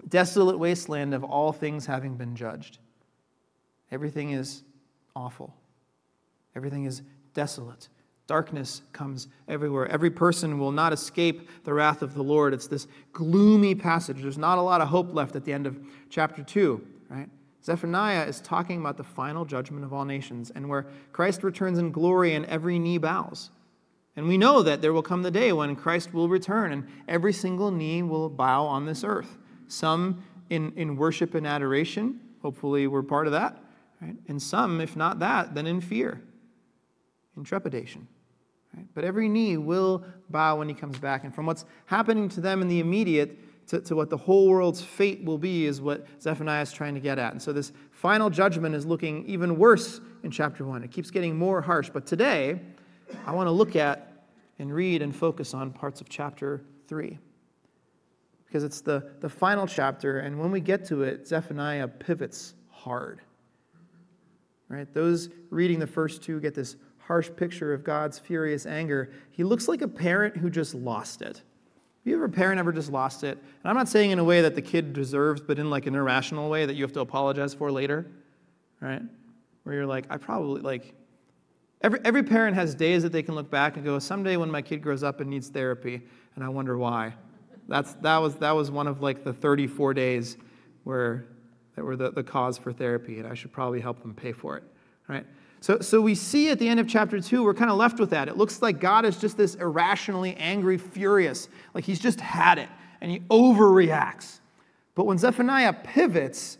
desolate 0.08 0.58
wasteland 0.58 1.14
of 1.14 1.24
all 1.24 1.52
things 1.52 1.84
having 1.84 2.14
been 2.14 2.36
judged. 2.36 2.78
Everything 3.90 4.30
is 4.30 4.62
awful. 5.16 5.52
Everything 6.54 6.84
is 6.84 7.02
desolate. 7.34 7.88
Darkness 8.30 8.82
comes 8.92 9.26
everywhere. 9.48 9.88
Every 9.88 10.08
person 10.08 10.60
will 10.60 10.70
not 10.70 10.92
escape 10.92 11.48
the 11.64 11.74
wrath 11.74 12.00
of 12.00 12.14
the 12.14 12.22
Lord. 12.22 12.54
It's 12.54 12.68
this 12.68 12.86
gloomy 13.12 13.74
passage. 13.74 14.22
There's 14.22 14.38
not 14.38 14.56
a 14.56 14.62
lot 14.62 14.80
of 14.80 14.86
hope 14.86 15.12
left 15.12 15.34
at 15.34 15.44
the 15.44 15.52
end 15.52 15.66
of 15.66 15.76
chapter 16.10 16.44
2, 16.44 16.80
right? 17.08 17.28
Zephaniah 17.64 18.24
is 18.26 18.40
talking 18.40 18.78
about 18.78 18.96
the 18.96 19.02
final 19.02 19.44
judgment 19.44 19.84
of 19.84 19.92
all 19.92 20.04
nations 20.04 20.52
and 20.54 20.68
where 20.68 20.86
Christ 21.12 21.42
returns 21.42 21.78
in 21.78 21.90
glory 21.90 22.34
and 22.34 22.46
every 22.46 22.78
knee 22.78 22.98
bows. 22.98 23.50
And 24.14 24.28
we 24.28 24.38
know 24.38 24.62
that 24.62 24.80
there 24.80 24.92
will 24.92 25.02
come 25.02 25.22
the 25.22 25.30
day 25.32 25.52
when 25.52 25.74
Christ 25.74 26.14
will 26.14 26.28
return 26.28 26.72
and 26.72 26.86
every 27.08 27.32
single 27.32 27.72
knee 27.72 28.04
will 28.04 28.28
bow 28.28 28.64
on 28.64 28.86
this 28.86 29.02
earth. 29.02 29.38
Some 29.66 30.22
in, 30.50 30.72
in 30.76 30.96
worship 30.96 31.34
and 31.34 31.48
adoration, 31.48 32.20
hopefully 32.42 32.86
we're 32.86 33.02
part 33.02 33.26
of 33.26 33.32
that, 33.32 33.60
right? 34.00 34.14
And 34.28 34.40
some, 34.40 34.80
if 34.80 34.94
not 34.94 35.18
that, 35.18 35.56
then 35.56 35.66
in 35.66 35.80
fear 35.80 36.22
in 37.40 37.44
trepidation. 37.44 38.06
Right? 38.76 38.86
But 38.94 39.04
every 39.04 39.28
knee 39.28 39.56
will 39.56 40.04
bow 40.28 40.58
when 40.58 40.68
he 40.68 40.74
comes 40.74 40.98
back. 40.98 41.24
And 41.24 41.34
from 41.34 41.46
what's 41.46 41.64
happening 41.86 42.28
to 42.30 42.40
them 42.40 42.62
in 42.62 42.68
the 42.68 42.78
immediate 42.78 43.66
to, 43.68 43.80
to 43.80 43.96
what 43.96 44.10
the 44.10 44.16
whole 44.16 44.48
world's 44.48 44.82
fate 44.82 45.24
will 45.24 45.38
be 45.38 45.66
is 45.66 45.80
what 45.80 46.06
Zephaniah 46.20 46.62
is 46.62 46.72
trying 46.72 46.94
to 46.94 47.00
get 47.00 47.18
at. 47.18 47.32
And 47.32 47.42
so 47.42 47.52
this 47.52 47.72
final 47.90 48.30
judgment 48.30 48.74
is 48.74 48.86
looking 48.86 49.26
even 49.26 49.58
worse 49.58 50.00
in 50.22 50.30
chapter 50.30 50.64
1. 50.64 50.84
It 50.84 50.90
keeps 50.90 51.10
getting 51.10 51.36
more 51.36 51.60
harsh. 51.60 51.90
But 51.92 52.06
today, 52.06 52.60
I 53.26 53.32
want 53.32 53.48
to 53.48 53.52
look 53.52 53.76
at 53.76 54.26
and 54.58 54.72
read 54.72 55.02
and 55.02 55.14
focus 55.14 55.54
on 55.54 55.72
parts 55.72 56.00
of 56.00 56.08
chapter 56.08 56.62
3 56.88 57.18
because 58.50 58.64
it's 58.64 58.80
the, 58.80 59.08
the 59.20 59.28
final 59.28 59.64
chapter, 59.64 60.18
and 60.18 60.36
when 60.36 60.50
we 60.50 60.58
get 60.58 60.84
to 60.86 61.04
it, 61.04 61.24
Zephaniah 61.24 61.86
pivots 61.86 62.54
hard. 62.68 63.20
Right? 64.68 64.92
Those 64.92 65.28
reading 65.50 65.78
the 65.78 65.86
first 65.86 66.20
two 66.20 66.40
get 66.40 66.54
this 66.54 66.74
harsh 67.10 67.28
picture 67.34 67.74
of 67.74 67.82
God's 67.82 68.20
furious 68.20 68.66
anger. 68.66 69.10
He 69.32 69.42
looks 69.42 69.66
like 69.66 69.82
a 69.82 69.88
parent 69.88 70.36
who 70.36 70.48
just 70.48 70.76
lost 70.76 71.22
it. 71.22 71.38
Have 71.38 72.04
you 72.04 72.14
ever 72.14 72.26
a 72.26 72.28
parent 72.28 72.60
ever 72.60 72.72
just 72.72 72.92
lost 72.92 73.24
it? 73.24 73.36
And 73.36 73.68
I'm 73.68 73.74
not 73.74 73.88
saying 73.88 74.12
in 74.12 74.20
a 74.20 74.24
way 74.24 74.42
that 74.42 74.54
the 74.54 74.62
kid 74.62 74.92
deserves, 74.92 75.40
but 75.40 75.58
in 75.58 75.70
like 75.70 75.86
an 75.86 75.96
irrational 75.96 76.48
way 76.48 76.66
that 76.66 76.74
you 76.74 76.84
have 76.84 76.92
to 76.92 77.00
apologize 77.00 77.52
for 77.52 77.72
later, 77.72 78.06
right? 78.80 79.02
Where 79.64 79.74
you're 79.74 79.86
like, 79.86 80.06
I 80.08 80.18
probably 80.18 80.62
like 80.62 80.94
every 81.82 81.98
every 82.04 82.22
parent 82.22 82.54
has 82.54 82.76
days 82.76 83.02
that 83.02 83.10
they 83.10 83.24
can 83.24 83.34
look 83.34 83.50
back 83.50 83.74
and 83.74 83.84
go, 83.84 83.98
someday 83.98 84.36
when 84.36 84.48
my 84.48 84.62
kid 84.62 84.80
grows 84.80 85.02
up 85.02 85.18
and 85.18 85.28
needs 85.28 85.48
therapy, 85.48 86.02
and 86.36 86.44
I 86.44 86.48
wonder 86.48 86.78
why. 86.78 87.14
That's 87.66 87.94
that 87.94 88.18
was 88.18 88.36
that 88.36 88.52
was 88.52 88.70
one 88.70 88.86
of 88.86 89.02
like 89.02 89.24
the 89.24 89.32
34 89.32 89.94
days 89.94 90.36
where 90.84 91.26
that 91.74 91.82
were 91.82 91.96
the, 91.96 92.12
the 92.12 92.22
cause 92.22 92.56
for 92.56 92.72
therapy, 92.72 93.18
and 93.18 93.26
I 93.26 93.34
should 93.34 93.50
probably 93.50 93.80
help 93.80 94.00
them 94.00 94.14
pay 94.14 94.30
for 94.30 94.56
it. 94.56 94.62
Right? 95.08 95.26
So, 95.60 95.80
so 95.80 96.00
we 96.00 96.14
see 96.14 96.50
at 96.50 96.58
the 96.58 96.66
end 96.68 96.80
of 96.80 96.88
chapter 96.88 97.20
2, 97.20 97.44
we're 97.44 97.52
kind 97.52 97.70
of 97.70 97.76
left 97.76 98.00
with 98.00 98.10
that. 98.10 98.28
It 98.28 98.38
looks 98.38 98.62
like 98.62 98.80
God 98.80 99.04
is 99.04 99.18
just 99.18 99.36
this 99.36 99.56
irrationally 99.56 100.34
angry, 100.36 100.78
furious, 100.78 101.48
like 101.74 101.84
he's 101.84 102.00
just 102.00 102.18
had 102.18 102.58
it, 102.58 102.68
and 103.02 103.10
he 103.10 103.20
overreacts. 103.30 104.40
But 104.94 105.04
when 105.04 105.18
Zephaniah 105.18 105.74
pivots, 105.74 106.56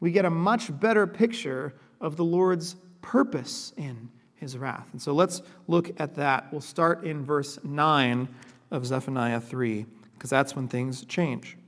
we 0.00 0.10
get 0.10 0.24
a 0.24 0.30
much 0.30 0.78
better 0.80 1.06
picture 1.06 1.74
of 2.00 2.16
the 2.16 2.24
Lord's 2.24 2.76
purpose 3.02 3.74
in 3.76 4.08
his 4.36 4.56
wrath. 4.56 4.88
And 4.92 5.02
so 5.02 5.12
let's 5.12 5.42
look 5.68 6.00
at 6.00 6.14
that. 6.16 6.50
We'll 6.50 6.62
start 6.62 7.04
in 7.04 7.22
verse 7.22 7.58
9 7.62 8.26
of 8.70 8.86
Zephaniah 8.86 9.40
3, 9.40 9.84
because 10.14 10.30
that's 10.30 10.56
when 10.56 10.66
things 10.66 11.04
change. 11.04 11.58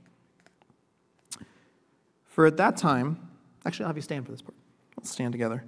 For 2.25 2.47
at 2.47 2.57
that 2.57 2.77
time, 2.77 3.29
actually, 3.63 3.83
I'll 3.83 3.89
have 3.89 3.95
you 3.95 4.01
stand 4.01 4.25
for 4.25 4.31
this 4.31 4.41
part. 4.41 4.55
Let's 4.97 5.11
stand 5.11 5.33
together. 5.33 5.63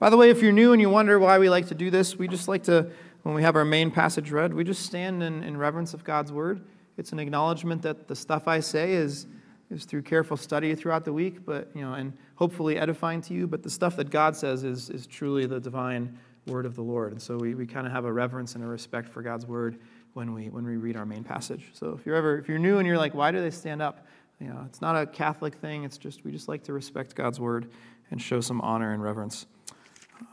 By 0.00 0.08
the 0.08 0.16
way, 0.16 0.30
if 0.30 0.40
you're 0.40 0.50
new 0.50 0.72
and 0.72 0.80
you 0.80 0.88
wonder 0.88 1.18
why 1.18 1.38
we 1.38 1.50
like 1.50 1.68
to 1.68 1.74
do 1.74 1.90
this, 1.90 2.16
we 2.16 2.26
just 2.26 2.48
like 2.48 2.62
to, 2.64 2.90
when 3.22 3.34
we 3.34 3.42
have 3.42 3.54
our 3.54 3.66
main 3.66 3.90
passage 3.90 4.30
read, 4.32 4.54
we 4.54 4.64
just 4.64 4.86
stand 4.86 5.22
in, 5.22 5.42
in 5.44 5.58
reverence 5.58 5.92
of 5.92 6.04
God's 6.04 6.32
word. 6.32 6.62
It's 6.96 7.12
an 7.12 7.18
acknowledgement 7.18 7.82
that 7.82 8.08
the 8.08 8.16
stuff 8.16 8.48
I 8.48 8.60
say 8.60 8.94
is, 8.94 9.26
is 9.70 9.84
through 9.84 10.02
careful 10.02 10.38
study 10.38 10.74
throughout 10.74 11.04
the 11.04 11.12
week, 11.12 11.44
but 11.44 11.68
you 11.74 11.82
know, 11.82 11.92
and 11.92 12.14
hopefully 12.36 12.78
edifying 12.78 13.20
to 13.20 13.34
you. 13.34 13.46
But 13.46 13.62
the 13.62 13.68
stuff 13.68 13.94
that 13.96 14.08
God 14.08 14.34
says 14.34 14.64
is, 14.64 14.88
is 14.88 15.06
truly 15.06 15.44
the 15.44 15.60
divine 15.60 16.18
word 16.46 16.64
of 16.64 16.74
the 16.76 16.82
Lord. 16.82 17.12
And 17.12 17.20
so 17.20 17.36
we, 17.36 17.54
we 17.54 17.66
kind 17.66 17.86
of 17.86 17.92
have 17.92 18.06
a 18.06 18.12
reverence 18.12 18.54
and 18.54 18.64
a 18.64 18.66
respect 18.66 19.06
for 19.06 19.20
God's 19.20 19.44
word 19.44 19.78
when 20.14 20.32
we 20.32 20.48
when 20.48 20.64
we 20.64 20.76
read 20.76 20.96
our 20.96 21.06
main 21.06 21.24
passage. 21.24 21.68
So 21.74 21.96
if 21.98 22.06
you're 22.06 22.16
ever 22.16 22.38
if 22.38 22.48
you're 22.48 22.58
new 22.58 22.78
and 22.78 22.86
you're 22.86 22.96
like, 22.96 23.14
why 23.14 23.30
do 23.30 23.40
they 23.42 23.50
stand 23.50 23.82
up? 23.82 24.06
You 24.40 24.48
know, 24.48 24.62
it's 24.66 24.80
not 24.80 24.96
a 24.96 25.06
Catholic 25.06 25.56
thing. 25.56 25.84
It's 25.84 25.98
just 25.98 26.24
we 26.24 26.32
just 26.32 26.48
like 26.48 26.64
to 26.64 26.72
respect 26.72 27.14
God's 27.14 27.38
word 27.38 27.70
and 28.10 28.20
show 28.20 28.40
some 28.40 28.62
honor 28.62 28.92
and 28.92 29.02
reverence. 29.02 29.46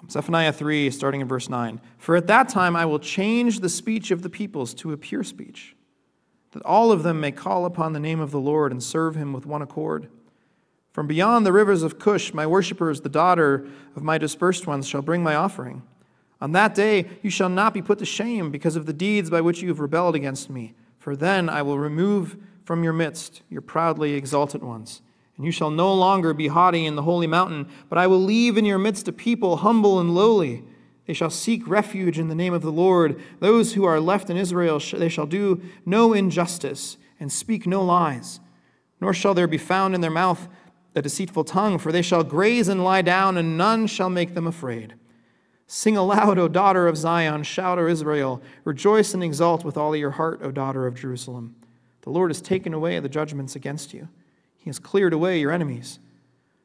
Zephaniah 0.09 0.53
3, 0.53 0.89
starting 0.89 1.21
in 1.21 1.27
verse 1.27 1.49
9. 1.49 1.81
For 1.97 2.15
at 2.15 2.27
that 2.27 2.49
time 2.49 2.75
I 2.75 2.85
will 2.85 2.99
change 2.99 3.59
the 3.59 3.69
speech 3.69 4.11
of 4.11 4.21
the 4.21 4.29
peoples 4.29 4.73
to 4.75 4.91
a 4.91 4.97
pure 4.97 5.23
speech, 5.23 5.75
that 6.51 6.63
all 6.63 6.91
of 6.91 7.03
them 7.03 7.19
may 7.19 7.31
call 7.31 7.65
upon 7.65 7.93
the 7.93 7.99
name 7.99 8.19
of 8.19 8.31
the 8.31 8.39
Lord 8.39 8.71
and 8.71 8.81
serve 8.81 9.15
him 9.15 9.33
with 9.33 9.45
one 9.45 9.61
accord. 9.61 10.07
From 10.91 11.07
beyond 11.07 11.45
the 11.45 11.51
rivers 11.51 11.83
of 11.83 11.99
Cush, 11.99 12.33
my 12.33 12.47
worshippers, 12.47 13.01
the 13.01 13.09
daughter 13.09 13.67
of 13.95 14.03
my 14.03 14.17
dispersed 14.17 14.65
ones, 14.65 14.87
shall 14.87 15.01
bring 15.01 15.21
my 15.21 15.35
offering. 15.35 15.83
On 16.41 16.51
that 16.53 16.73
day 16.73 17.05
you 17.21 17.29
shall 17.29 17.49
not 17.49 17.73
be 17.73 17.81
put 17.81 17.99
to 17.99 18.05
shame 18.05 18.51
because 18.51 18.75
of 18.75 18.85
the 18.85 18.93
deeds 18.93 19.29
by 19.29 19.41
which 19.41 19.61
you 19.61 19.69
have 19.69 19.79
rebelled 19.79 20.15
against 20.15 20.49
me, 20.49 20.73
for 20.97 21.15
then 21.15 21.49
I 21.49 21.61
will 21.61 21.77
remove 21.77 22.37
from 22.63 22.83
your 22.83 22.93
midst 22.93 23.41
your 23.49 23.61
proudly 23.61 24.13
exalted 24.13 24.63
ones 24.63 25.01
and 25.37 25.45
you 25.45 25.51
shall 25.51 25.69
no 25.69 25.93
longer 25.93 26.33
be 26.33 26.47
haughty 26.47 26.85
in 26.85 26.95
the 26.95 27.03
holy 27.03 27.27
mountain, 27.27 27.69
but 27.89 27.97
I 27.97 28.07
will 28.07 28.21
leave 28.21 28.57
in 28.57 28.65
your 28.65 28.79
midst 28.79 29.07
a 29.07 29.11
people 29.11 29.57
humble 29.57 29.99
and 29.99 30.13
lowly. 30.13 30.63
They 31.05 31.13
shall 31.13 31.29
seek 31.29 31.67
refuge 31.67 32.19
in 32.19 32.27
the 32.27 32.35
name 32.35 32.53
of 32.53 32.63
the 32.63 32.71
Lord. 32.71 33.21
Those 33.39 33.73
who 33.73 33.85
are 33.85 33.99
left 33.99 34.29
in 34.29 34.35
Israel, 34.35 34.79
they 34.79 35.09
shall 35.09 35.27
do 35.27 35.61
no 35.85 36.11
injustice 36.13 36.97
and 37.19 37.31
speak 37.31 37.65
no 37.65 37.83
lies, 37.83 38.39
nor 38.99 39.13
shall 39.13 39.33
there 39.33 39.47
be 39.47 39.57
found 39.57 39.95
in 39.95 40.01
their 40.01 40.11
mouth 40.11 40.47
a 40.95 41.01
deceitful 41.01 41.43
tongue, 41.43 41.77
for 41.77 41.91
they 41.91 42.01
shall 42.01 42.23
graze 42.23 42.67
and 42.67 42.83
lie 42.83 43.03
down, 43.03 43.37
and 43.37 43.57
none 43.57 43.87
shall 43.87 44.09
make 44.09 44.33
them 44.33 44.47
afraid. 44.47 44.95
Sing 45.67 45.95
aloud, 45.95 46.39
O 46.39 46.47
daughter 46.47 46.87
of 46.87 46.97
Zion, 46.97 47.43
shout, 47.43 47.77
O 47.77 47.87
Israel, 47.87 48.41
rejoice 48.63 49.13
and 49.13 49.23
exult 49.23 49.63
with 49.63 49.77
all 49.77 49.95
your 49.95 50.11
heart, 50.11 50.39
O 50.41 50.49
daughter 50.49 50.87
of 50.87 50.95
Jerusalem. 50.95 51.55
The 52.01 52.09
Lord 52.09 52.31
has 52.31 52.41
taken 52.41 52.73
away 52.73 52.99
the 52.99 53.09
judgments 53.09 53.55
against 53.55 53.93
you, 53.93 54.07
He 54.67 54.69
has 54.69 54.79
cleared 54.79 55.13
away 55.13 55.39
your 55.39 55.53
enemies. 55.53 55.97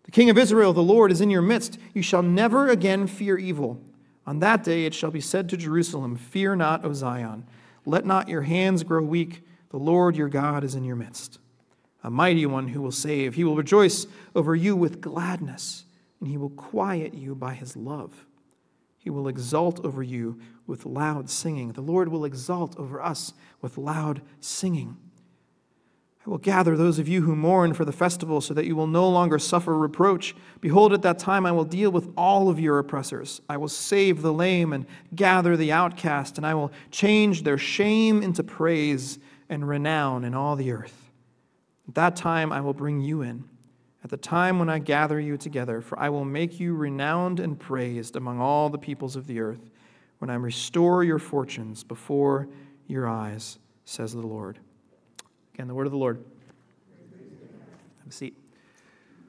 The 0.03 0.11
King 0.11 0.29
of 0.29 0.37
Israel, 0.37 0.73
the 0.73 0.83
Lord, 0.83 1.13
is 1.13 1.21
in 1.21 1.31
your 1.31 1.41
midst. 1.41 1.79
You 1.95 2.03
shall 2.03 2.21
never 2.21 2.67
again 2.67 3.07
fear 3.07 3.39
evil. 3.39 3.81
On 4.27 4.41
that 4.41 4.65
day 4.65 4.87
it 4.87 4.93
shall 4.93 5.13
be 5.13 5.21
said 5.21 5.49
to 5.49 5.57
Jerusalem, 5.57 6.17
Fear 6.17 6.57
not, 6.57 6.85
O 6.85 6.93
Zion. 6.95 7.47
Let 7.87 8.05
not 8.05 8.29
your 8.29 8.43
hands 8.43 8.83
grow 8.83 9.05
weak. 9.05 9.43
The 9.71 9.77
Lord 9.77 10.17
your 10.17 10.29
God 10.29 10.65
is 10.65 10.75
in 10.75 10.83
your 10.83 10.97
midst. 10.97 11.39
A 12.03 12.11
mighty 12.11 12.45
one 12.45 12.67
who 12.67 12.83
will 12.83 12.91
save. 12.91 13.37
He 13.37 13.45
will 13.45 13.55
rejoice 13.55 14.09
over 14.35 14.57
you 14.57 14.75
with 14.75 15.01
gladness, 15.01 15.85
and 16.19 16.29
he 16.29 16.37
will 16.37 16.51
quiet 16.51 17.15
you 17.15 17.37
by 17.37 17.55
his 17.55 17.77
love. 17.77 18.27
He 18.99 19.11
will 19.11 19.29
exult 19.29 19.79
over 19.85 20.03
you 20.03 20.41
with 20.67 20.87
loud 20.87 21.31
singing. 21.31 21.71
The 21.71 21.83
Lord 21.83 22.09
will 22.09 22.25
exult 22.25 22.77
over 22.81 23.01
us 23.01 23.33
with 23.61 23.79
loud 23.79 24.23
singing. 24.41 24.97
I 26.25 26.31
will 26.31 26.39
gather 26.39 26.77
those 26.77 27.01
of 27.01 27.09
you 27.09 27.23
who 27.23 27.35
mourn 27.35 27.75
for 27.75 27.85
the 27.85 27.91
festival 27.91 28.41
so 28.41 28.55
that 28.55 28.65
you 28.65 28.77
will 28.77 28.87
no 28.87 29.09
longer 29.09 29.41
suffer 29.41 29.77
reproach. 29.77 30.37
Behold, 30.61 30.93
at 30.93 31.03
that 31.03 31.19
time 31.19 31.45
I 31.45 31.51
will 31.51 31.65
deal 31.65 31.91
with 31.91 32.13
all 32.17 32.49
of 32.49 32.61
your 32.61 32.79
oppressors. 32.79 33.41
I 33.49 33.57
will 33.57 33.69
save 33.69 34.23
the 34.23 34.33
lame 34.33 34.73
and 34.73 34.87
gather 35.17 35.57
the 35.57 35.73
outcast, 35.73 36.37
and 36.37 36.47
I 36.47 36.55
will 36.55 36.71
change 36.93 37.43
their 37.43 37.59
shame 37.59 38.23
into 38.23 38.45
praise 38.45 39.19
and 39.49 39.67
renown 39.67 40.23
in 40.23 40.33
all 40.33 40.55
the 40.55 40.71
earth. 40.71 41.11
At 41.89 41.97
that 41.97 42.17
time 42.17 42.53
I 42.53 42.61
will 42.61 42.73
bring 42.73 43.01
you 43.01 43.23
in, 43.23 43.43
at 44.05 44.11
the 44.11 44.17
time 44.17 44.61
when 44.61 44.69
I 44.69 44.79
gather 44.79 45.19
you 45.19 45.37
together, 45.37 45.81
for 45.81 45.99
I 45.99 46.09
will 46.09 46.25
make 46.25 46.61
you 46.61 46.75
renowned 46.77 47.41
and 47.41 47.59
praised 47.59 48.15
among 48.15 48.41
all 48.41 48.69
the 48.69 48.79
peoples 48.79 49.17
of 49.17 49.27
the 49.27 49.41
earth, 49.41 49.71
when 50.19 50.31
I 50.31 50.35
restore 50.35 51.03
your 51.03 51.19
fortunes 51.19 51.83
before 51.83 52.49
your 52.87 53.09
eyes, 53.09 53.59
says 53.85 54.13
the 54.13 54.21
Lord. 54.21 54.61
Again, 55.55 55.69
the 55.69 55.75
word 55.75 55.87
of 55.87 55.93
the 55.93 55.99
Lord. 55.99 56.25
Have 58.01 58.09
a 58.09 58.13
seat. 58.13 58.37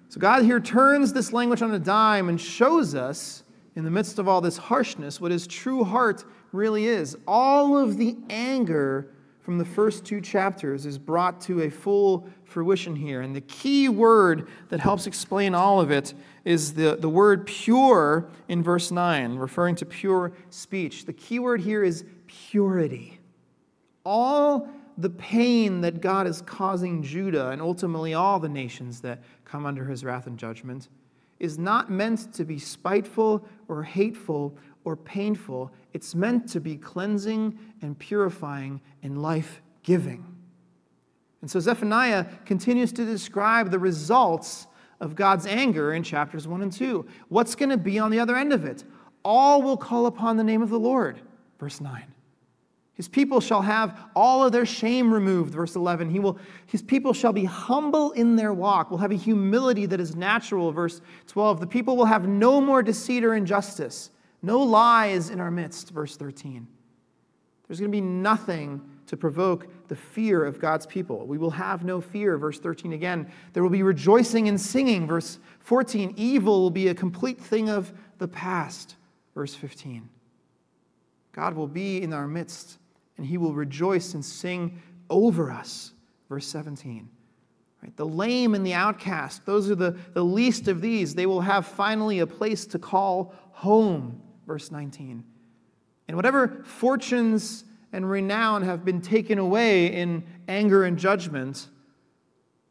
So, 0.09 0.19
God 0.19 0.43
here 0.43 0.59
turns 0.59 1.12
this 1.13 1.33
language 1.33 1.62
on 1.62 1.73
a 1.73 1.79
dime 1.79 2.29
and 2.29 2.39
shows 2.39 2.95
us, 2.95 3.43
in 3.75 3.83
the 3.83 3.91
midst 3.91 4.19
of 4.19 4.27
all 4.27 4.41
this 4.41 4.57
harshness, 4.57 5.19
what 5.19 5.31
his 5.31 5.47
true 5.47 5.83
heart 5.83 6.23
really 6.51 6.86
is. 6.86 7.17
All 7.27 7.77
of 7.77 7.97
the 7.97 8.15
anger 8.29 9.09
from 9.41 9.57
the 9.57 9.65
first 9.65 10.05
two 10.05 10.21
chapters 10.21 10.86
is 10.86 10.97
brought 10.97 11.41
to 11.41 11.63
a 11.63 11.69
full 11.69 12.27
fruition 12.45 12.95
here. 12.95 13.21
And 13.21 13.36
the 13.36 13.41
key 13.41 13.89
word 13.89 14.47
that 14.69 14.79
helps 14.79 15.05
explain 15.05 15.53
all 15.53 15.81
of 15.81 15.91
it 15.91 16.13
is 16.45 16.73
the, 16.73 16.95
the 16.95 17.09
word 17.09 17.45
pure 17.45 18.29
in 18.47 18.63
verse 18.63 18.91
9, 18.91 19.36
referring 19.36 19.75
to 19.77 19.86
pure 19.86 20.31
speech. 20.49 21.05
The 21.05 21.13
key 21.13 21.39
word 21.39 21.59
here 21.59 21.83
is 21.83 22.05
purity. 22.27 23.19
All 24.05 24.69
the 24.97 25.10
pain 25.10 25.82
that 25.82 26.01
God 26.01 26.27
is 26.27 26.41
causing 26.41 27.01
Judah 27.01 27.49
and 27.49 27.62
ultimately 27.62 28.13
all 28.13 28.39
the 28.39 28.49
nations 28.49 29.01
that 29.01 29.23
come 29.45 29.65
under 29.65 29.86
his 29.86 30.03
wrath 30.03 30.27
and 30.27 30.38
judgment 30.38 30.89
is 31.39 31.58
not 31.58 31.91
meant 31.91 32.34
to 32.34 32.45
be 32.45 32.60
spiteful 32.60 33.45
or 33.67 33.84
hateful 33.84 34.56
or 34.86 34.95
painful. 34.95 35.71
It's 35.93 36.15
meant 36.15 36.47
to 36.49 36.60
be 36.60 36.77
cleansing 36.77 37.58
and 37.82 37.97
purifying 37.97 38.82
and 39.01 39.21
life 39.21 39.62
giving. 39.84 40.25
And 41.41 41.51
so 41.51 41.60
Zephaniah 41.60 42.25
continues 42.45 42.93
to 42.93 43.06
describe 43.06 43.71
the 43.71 43.79
results 43.79 44.67
of 45.01 45.15
God's 45.15 45.45
anger 45.45 45.93
in 45.93 46.03
chapters 46.03 46.47
1 46.47 46.62
and 46.62 46.71
2. 46.71 47.06
What's 47.27 47.56
going 47.56 47.69
to 47.69 47.77
be 47.77 47.99
on 47.99 48.12
the 48.12 48.19
other 48.19 48.38
end 48.38 48.53
of 48.53 48.63
it? 48.63 48.86
All 49.25 49.62
will 49.62 49.75
call 49.75 50.06
upon 50.06 50.38
the 50.38 50.43
name 50.43 50.62
of 50.62 50.69
the 50.69 50.79
Lord, 50.79 51.19
verse 51.60 51.82
9. 51.82 52.12
His 52.95 53.08
people 53.08 53.41
shall 53.41 53.63
have 53.63 53.99
all 54.15 54.45
of 54.45 54.51
their 54.51 54.67
shame 54.67 55.12
removed, 55.12 55.53
verse 55.53 55.75
11. 55.75 56.12
He 56.12 56.19
will, 56.19 56.38
his 56.67 56.84
people 56.84 57.12
shall 57.12 57.34
be 57.34 57.45
humble 57.45 58.12
in 58.12 58.36
their 58.36 58.53
walk, 58.53 58.91
will 58.91 58.99
have 58.99 59.12
a 59.12 59.15
humility 59.15 59.88
that 59.88 59.99
is 59.99 60.15
natural, 60.15 60.71
verse 60.71 61.01
12. 61.27 61.60
The 61.60 61.67
people 61.67 61.97
will 61.97 62.06
have 62.06 62.27
no 62.27 62.62
more 62.62 62.84
deceit 62.84 63.23
or 63.23 63.34
injustice, 63.34 64.12
no 64.43 64.60
lies 64.60 65.32
in 65.32 65.39
our 65.39 65.49
midst, 65.49 65.89
verse 65.89 66.15
13. 66.17 66.67
There's 67.67 67.79
going 67.79 67.91
to 67.91 67.95
be 67.95 68.01
nothing 68.01 68.82
to 69.08 69.17
provoke 69.17 69.67
the 69.88 69.95
fear 69.95 70.45
of 70.45 70.60
God's 70.60 70.86
people. 70.86 71.25
We 71.25 71.39
will 71.39 71.49
have 71.49 71.84
no 71.84 71.99
fear, 71.99 72.38
verse 72.38 72.60
13 72.60 72.93
again. 72.93 73.32
There 73.53 73.63
will 73.63 73.71
be 73.71 73.82
rejoicing 73.82 74.47
and 74.47 74.62
singing, 74.62 75.08
verse 75.08 75.39
14. 75.62 76.13
Evil 76.15 76.62
will 76.62 76.69
be 76.69 76.89
a 76.89 76.95
complete 76.95 77.41
thing 77.41 77.69
of 77.69 77.91
the 78.19 78.27
past, 78.27 78.97
verse 79.34 79.56
15. 79.56 80.08
God 81.32 81.56
will 81.56 81.67
be 81.67 82.03
in 82.03 82.13
our 82.13 82.27
midst 82.27 82.77
and 83.17 83.26
he 83.26 83.38
will 83.38 83.54
rejoice 83.54 84.13
and 84.13 84.23
sing 84.23 84.82
over 85.10 85.52
us. 85.52 85.93
Verse 86.30 86.47
17. 86.47 87.10
Right? 87.82 87.95
The 87.97 88.06
lame 88.06 88.56
and 88.56 88.65
the 88.65 88.73
outcast, 88.73 89.45
those 89.45 89.69
are 89.69 89.76
the, 89.76 89.97
the 90.13 90.23
least 90.23 90.67
of 90.67 90.82
these. 90.82 91.13
They 91.13 91.26
will 91.26 91.41
have 91.41 91.65
finally 91.67 92.19
a 92.19 92.28
place 92.28 92.65
to 92.67 92.80
call 92.80 93.34
home. 93.52 94.21
Verse 94.47 94.71
19. 94.71 95.23
And 96.08 96.17
whatever 96.17 96.63
fortunes 96.65 97.65
and 97.91 98.10
renown 98.10 98.63
have 98.63 98.84
been 98.84 99.02
taken 99.02 99.38
away 99.38 99.88
in 99.88 100.23
anger 100.47 100.86
and 100.86 100.97
judgment, 100.97 101.67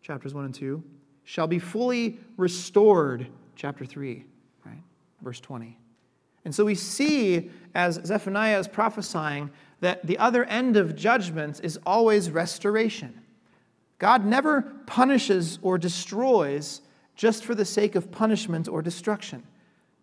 chapters 0.03 0.35
1 0.35 0.47
and 0.47 0.55
2, 0.55 0.83
shall 1.25 1.47
be 1.47 1.59
fully 1.59 2.19
restored, 2.37 3.27
chapter 3.55 3.85
3, 3.85 4.25
right? 4.65 4.83
Verse 5.23 5.41
20. 5.41 5.79
And 6.45 6.55
so 6.55 6.65
we 6.65 6.75
see, 6.75 7.51
as 7.75 8.01
Zephaniah 8.05 8.59
is 8.59 8.67
prophesying, 8.67 9.51
that 9.83 10.07
the 10.07 10.17
other 10.17 10.45
end 10.45 10.77
of 10.77 10.95
judgments 10.95 11.59
is 11.59 11.77
always 11.85 12.31
restoration. 12.31 13.21
God 13.99 14.25
never 14.25 14.63
punishes 14.87 15.59
or 15.61 15.77
destroys 15.77 16.83
just 17.17 17.45
for 17.45 17.57
the 17.57 17.65
sake 17.65 17.97
of 17.97 18.13
punishment 18.13 18.69
or 18.69 18.81
destruction. 18.81 19.43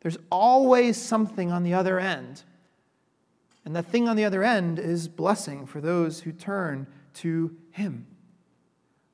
There's 0.02 0.18
always 0.30 0.98
something 0.98 1.50
on 1.50 1.64
the 1.64 1.74
other 1.74 1.98
end. 1.98 2.44
And 3.64 3.74
that 3.74 3.86
thing 3.86 4.10
on 4.10 4.18
the 4.18 4.26
other 4.26 4.44
end 4.44 4.80
is 4.80 5.08
blessing 5.08 5.66
for 5.66 5.80
those 5.80 6.20
who 6.20 6.34
turn 6.34 6.86
to 7.16 7.56
Him. 7.72 8.06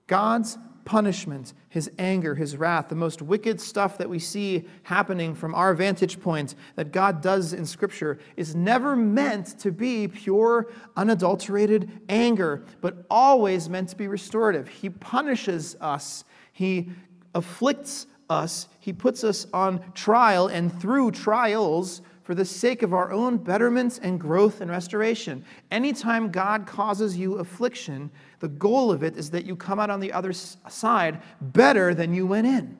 God's 0.07 0.57
punishment, 0.85 1.53
his 1.67 1.91
anger, 1.97 2.35
his 2.35 2.55
wrath, 2.55 2.87
the 2.89 2.95
most 2.95 3.21
wicked 3.21 3.59
stuff 3.59 3.97
that 3.97 4.07
we 4.07 4.19
see 4.19 4.65
happening 4.83 5.35
from 5.35 5.53
our 5.55 5.73
vantage 5.73 6.21
point 6.21 6.55
that 6.75 6.91
God 6.91 7.21
does 7.21 7.53
in 7.53 7.65
Scripture 7.65 8.19
is 8.37 8.55
never 8.55 8.95
meant 8.95 9.59
to 9.59 9.71
be 9.71 10.07
pure, 10.07 10.71
unadulterated 10.95 11.91
anger, 12.07 12.63
but 12.81 13.05
always 13.09 13.67
meant 13.67 13.89
to 13.89 13.95
be 13.95 14.07
restorative. 14.07 14.67
He 14.67 14.89
punishes 14.89 15.75
us, 15.81 16.23
he 16.53 16.91
afflicts 17.33 18.07
us, 18.29 18.69
he 18.79 18.93
puts 18.93 19.23
us 19.23 19.47
on 19.53 19.83
trial, 19.93 20.47
and 20.47 20.79
through 20.79 21.11
trials, 21.11 22.01
for 22.25 22.33
the 22.33 22.43
sake 22.43 22.81
of 22.81 22.91
our 22.91 23.11
own 23.11 23.37
betterments 23.37 23.99
and 23.99 24.19
growth 24.19 24.59
and 24.59 24.71
restoration. 24.71 25.45
Anytime 25.69 26.31
God 26.31 26.65
causes 26.65 27.15
you 27.15 27.35
affliction, 27.35 28.09
the 28.39 28.47
goal 28.47 28.91
of 28.91 29.03
it 29.03 29.15
is 29.15 29.29
that 29.29 29.45
you 29.45 29.55
come 29.55 29.79
out 29.79 29.91
on 29.91 29.99
the 29.99 30.11
other 30.11 30.33
side 30.33 31.21
better 31.39 31.93
than 31.93 32.15
you 32.15 32.25
went 32.25 32.47
in. 32.47 32.79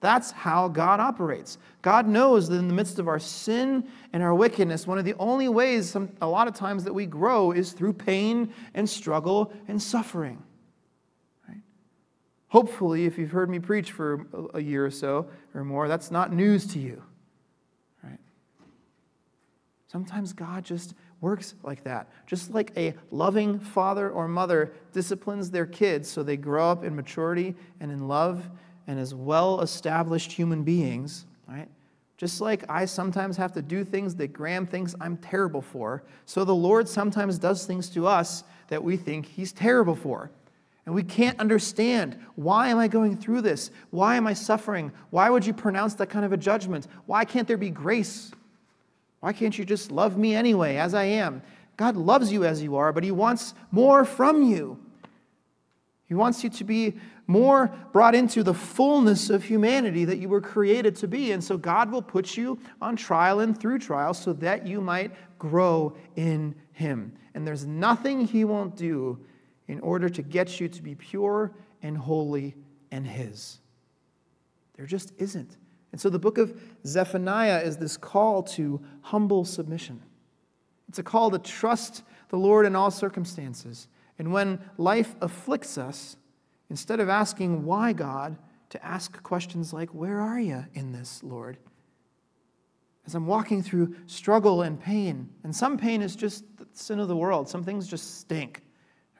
That's 0.00 0.32
how 0.32 0.68
God 0.68 1.00
operates. 1.00 1.56
God 1.80 2.06
knows 2.06 2.50
that 2.50 2.56
in 2.56 2.68
the 2.68 2.74
midst 2.74 2.98
of 2.98 3.08
our 3.08 3.18
sin 3.18 3.88
and 4.12 4.22
our 4.22 4.34
wickedness, 4.34 4.86
one 4.86 4.98
of 4.98 5.06
the 5.06 5.14
only 5.18 5.48
ways, 5.48 5.88
some, 5.88 6.10
a 6.20 6.28
lot 6.28 6.46
of 6.46 6.52
times, 6.52 6.84
that 6.84 6.92
we 6.92 7.06
grow 7.06 7.52
is 7.52 7.72
through 7.72 7.94
pain 7.94 8.52
and 8.74 8.88
struggle 8.88 9.50
and 9.66 9.80
suffering. 9.80 10.42
Right? 11.48 11.62
Hopefully, 12.48 13.06
if 13.06 13.16
you've 13.16 13.32
heard 13.32 13.48
me 13.48 13.58
preach 13.58 13.92
for 13.92 14.26
a 14.52 14.60
year 14.60 14.84
or 14.84 14.90
so 14.90 15.30
or 15.54 15.64
more, 15.64 15.88
that's 15.88 16.10
not 16.10 16.34
news 16.34 16.66
to 16.74 16.78
you. 16.78 17.02
Sometimes 19.90 20.34
God 20.34 20.64
just 20.64 20.94
works 21.20 21.54
like 21.62 21.82
that. 21.84 22.08
Just 22.26 22.52
like 22.52 22.72
a 22.76 22.94
loving 23.10 23.58
father 23.58 24.10
or 24.10 24.28
mother 24.28 24.72
disciplines 24.92 25.50
their 25.50 25.66
kids 25.66 26.08
so 26.08 26.22
they 26.22 26.36
grow 26.36 26.70
up 26.70 26.84
in 26.84 26.94
maturity 26.94 27.54
and 27.80 27.90
in 27.90 28.06
love 28.06 28.48
and 28.86 28.98
as 28.98 29.14
well 29.14 29.62
established 29.62 30.30
human 30.30 30.62
beings, 30.62 31.26
right? 31.48 31.68
Just 32.18 32.40
like 32.40 32.64
I 32.68 32.84
sometimes 32.84 33.36
have 33.36 33.52
to 33.52 33.62
do 33.62 33.82
things 33.82 34.14
that 34.16 34.28
Graham 34.28 34.66
thinks 34.66 34.94
I'm 35.00 35.16
terrible 35.16 35.62
for, 35.62 36.02
so 36.26 36.44
the 36.44 36.54
Lord 36.54 36.88
sometimes 36.88 37.38
does 37.38 37.64
things 37.64 37.88
to 37.90 38.06
us 38.06 38.44
that 38.68 38.82
we 38.82 38.96
think 38.96 39.24
He's 39.24 39.52
terrible 39.52 39.94
for. 39.94 40.30
And 40.84 40.94
we 40.94 41.02
can't 41.02 41.38
understand 41.38 42.18
why 42.34 42.68
am 42.68 42.78
I 42.78 42.88
going 42.88 43.16
through 43.16 43.42
this? 43.42 43.70
Why 43.90 44.16
am 44.16 44.26
I 44.26 44.32
suffering? 44.32 44.90
Why 45.10 45.30
would 45.30 45.46
you 45.46 45.52
pronounce 45.52 45.94
that 45.94 46.08
kind 46.08 46.24
of 46.24 46.32
a 46.32 46.36
judgment? 46.36 46.88
Why 47.06 47.24
can't 47.24 47.46
there 47.46 47.58
be 47.58 47.70
grace? 47.70 48.32
Why 49.20 49.32
can't 49.32 49.56
you 49.58 49.64
just 49.64 49.90
love 49.90 50.16
me 50.16 50.34
anyway, 50.34 50.76
as 50.76 50.94
I 50.94 51.04
am? 51.04 51.42
God 51.76 51.96
loves 51.96 52.32
you 52.32 52.44
as 52.44 52.62
you 52.62 52.76
are, 52.76 52.92
but 52.92 53.04
He 53.04 53.10
wants 53.10 53.54
more 53.70 54.04
from 54.04 54.42
you. 54.42 54.78
He 56.06 56.14
wants 56.14 56.42
you 56.42 56.50
to 56.50 56.64
be 56.64 56.94
more 57.26 57.70
brought 57.92 58.14
into 58.14 58.42
the 58.42 58.54
fullness 58.54 59.28
of 59.28 59.44
humanity 59.44 60.06
that 60.06 60.18
you 60.18 60.28
were 60.28 60.40
created 60.40 60.96
to 60.96 61.06
be. 61.06 61.32
And 61.32 61.44
so 61.44 61.58
God 61.58 61.92
will 61.92 62.02
put 62.02 62.36
you 62.36 62.58
on 62.80 62.96
trial 62.96 63.40
and 63.40 63.58
through 63.58 63.80
trial 63.80 64.14
so 64.14 64.32
that 64.34 64.66
you 64.66 64.80
might 64.80 65.12
grow 65.38 65.94
in 66.16 66.54
Him. 66.72 67.12
And 67.34 67.46
there's 67.46 67.66
nothing 67.66 68.26
He 68.26 68.44
won't 68.44 68.74
do 68.74 69.18
in 69.68 69.80
order 69.80 70.08
to 70.08 70.22
get 70.22 70.58
you 70.58 70.68
to 70.68 70.82
be 70.82 70.94
pure 70.94 71.52
and 71.82 71.96
holy 71.96 72.56
and 72.90 73.06
His. 73.06 73.58
There 74.76 74.86
just 74.86 75.12
isn't. 75.18 75.58
And 75.92 76.00
so 76.00 76.10
the 76.10 76.18
book 76.18 76.38
of 76.38 76.60
Zephaniah 76.86 77.60
is 77.60 77.76
this 77.78 77.96
call 77.96 78.42
to 78.44 78.80
humble 79.02 79.44
submission. 79.44 80.02
It's 80.88 80.98
a 80.98 81.02
call 81.02 81.30
to 81.30 81.38
trust 81.38 82.02
the 82.28 82.36
Lord 82.36 82.66
in 82.66 82.76
all 82.76 82.90
circumstances 82.90 83.88
and 84.18 84.32
when 84.32 84.58
life 84.76 85.14
afflicts 85.20 85.78
us, 85.78 86.16
instead 86.70 87.00
of 87.00 87.08
asking, 87.08 87.64
Why, 87.64 87.92
God, 87.92 88.36
to 88.70 88.84
ask 88.84 89.22
questions 89.22 89.72
like, 89.72 89.94
Where 89.94 90.20
are 90.20 90.40
you 90.40 90.64
in 90.74 90.92
this, 90.92 91.22
Lord? 91.22 91.56
As 93.06 93.14
I'm 93.14 93.26
walking 93.26 93.62
through 93.62 93.94
struggle 94.06 94.62
and 94.62 94.78
pain, 94.78 95.30
and 95.44 95.54
some 95.54 95.78
pain 95.78 96.02
is 96.02 96.14
just 96.14 96.44
the 96.58 96.66
sin 96.72 96.98
of 96.98 97.08
the 97.08 97.16
world, 97.16 97.48
some 97.48 97.64
things 97.64 97.86
just 97.86 98.18
stink, 98.18 98.62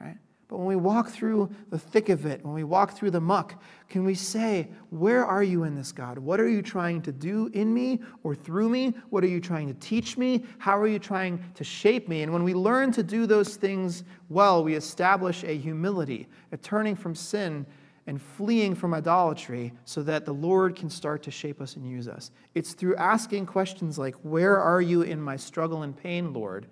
right? 0.01 0.19
But 0.49 0.57
when 0.57 0.67
we 0.67 0.77
walk 0.77 1.11
through 1.11 1.51
the 1.69 1.79
thick 1.79 2.09
of 2.09 2.25
it, 2.25 2.43
when 2.43 2.55
we 2.55 2.65
walk 2.65 2.93
through 2.93 3.11
the 3.11 3.21
muck, 3.21 3.63
can 3.91 4.05
we 4.05 4.15
say, 4.15 4.69
Where 4.89 5.25
are 5.25 5.43
you 5.43 5.65
in 5.65 5.75
this, 5.75 5.93
God? 5.93 6.19
What 6.19 6.41
are 6.41 6.49
you 6.49 6.63
trying 6.63 7.03
to 7.03 7.13
do 7.13 7.51
in 7.53 7.73
me 7.73 8.01
or 8.23 8.35
through 8.35 8.71
me? 8.71 8.95
What 9.11 9.23
are 9.23 9.29
you 9.29 9.41
trying 9.41 9.69
to 9.69 9.75
teach 9.75 10.17
me? 10.17 10.45
How 10.57 10.79
are 10.79 10.87
you 10.87 10.99
trying 10.99 11.45
to 11.55 11.65
shape 11.65 12.09
me? 12.09 12.23
And 12.23 12.33
when 12.33 12.45
we 12.45 12.55
learn 12.55 12.93
to 12.93 13.03
do 13.03 13.27
those 13.27 13.57
things 13.57 14.05
well, 14.31 14.65
we 14.65 14.75
establish 14.75 15.45
a 15.45 15.55
humility, 15.55 16.27
a 16.51 16.57
turning 16.57 16.97
from 16.97 17.15
sin 17.15 17.67
and 18.07 18.21
fleeing 18.21 18.75
from 18.75 18.95
idolatry 18.95 19.75
so 19.85 20.03
that 20.03 20.25
the 20.25 20.33
Lord 20.33 20.77
can 20.77 20.89
start 20.89 21.23
to 21.25 21.31
shape 21.31 21.61
us 21.61 21.77
and 21.77 21.87
use 21.87 22.09
us. 22.09 22.31
It's 22.55 22.73
through 22.73 22.97
asking 22.97 23.45
questions 23.45 23.99
like, 23.99 24.15
Where 24.23 24.59
are 24.59 24.81
you 24.81 25.03
in 25.03 25.21
my 25.21 25.37
struggle 25.37 25.83
and 25.83 25.95
pain, 25.95 26.33
Lord? 26.33 26.69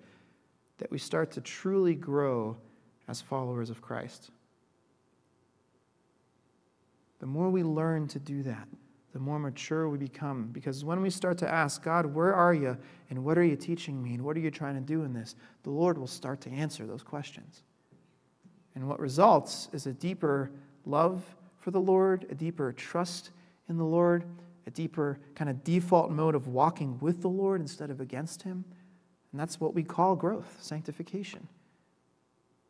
that 0.79 0.91
we 0.91 0.97
start 0.97 1.31
to 1.31 1.41
truly 1.41 1.95
grow 1.95 2.55
as 3.07 3.21
followers 3.21 3.69
of 3.69 3.81
Christ. 3.81 4.31
The 7.19 7.25
more 7.25 7.49
we 7.49 7.63
learn 7.63 8.07
to 8.09 8.19
do 8.19 8.43
that, 8.43 8.67
the 9.13 9.19
more 9.19 9.39
mature 9.39 9.89
we 9.89 9.97
become. 9.97 10.49
Because 10.51 10.85
when 10.85 11.01
we 11.01 11.09
start 11.09 11.37
to 11.39 11.49
ask, 11.49 11.83
God, 11.83 12.05
where 12.05 12.33
are 12.33 12.53
you? 12.53 12.77
And 13.09 13.23
what 13.23 13.37
are 13.37 13.43
you 13.43 13.55
teaching 13.55 14.01
me? 14.03 14.13
And 14.13 14.23
what 14.23 14.37
are 14.37 14.39
you 14.39 14.51
trying 14.51 14.75
to 14.75 14.81
do 14.81 15.03
in 15.03 15.13
this? 15.13 15.35
The 15.63 15.71
Lord 15.71 15.97
will 15.97 16.07
start 16.07 16.41
to 16.41 16.51
answer 16.51 16.85
those 16.85 17.01
questions. 17.01 17.63
And 18.75 18.87
what 18.87 18.99
results 18.99 19.69
is 19.73 19.87
a 19.87 19.93
deeper 19.93 20.51
love 20.85 21.23
for 21.59 21.71
the 21.71 21.81
Lord, 21.81 22.27
a 22.29 22.35
deeper 22.35 22.71
trust 22.73 23.31
in 23.69 23.77
the 23.77 23.83
Lord, 23.83 24.23
a 24.67 24.69
deeper 24.69 25.19
kind 25.33 25.49
of 25.49 25.63
default 25.63 26.11
mode 26.11 26.35
of 26.35 26.47
walking 26.47 26.99
with 26.99 27.21
the 27.21 27.29
Lord 27.29 27.59
instead 27.59 27.89
of 27.89 27.99
against 27.99 28.43
Him. 28.43 28.63
And 29.31 29.41
that's 29.41 29.59
what 29.59 29.73
we 29.73 29.81
call 29.81 30.15
growth, 30.15 30.57
sanctification. 30.61 31.47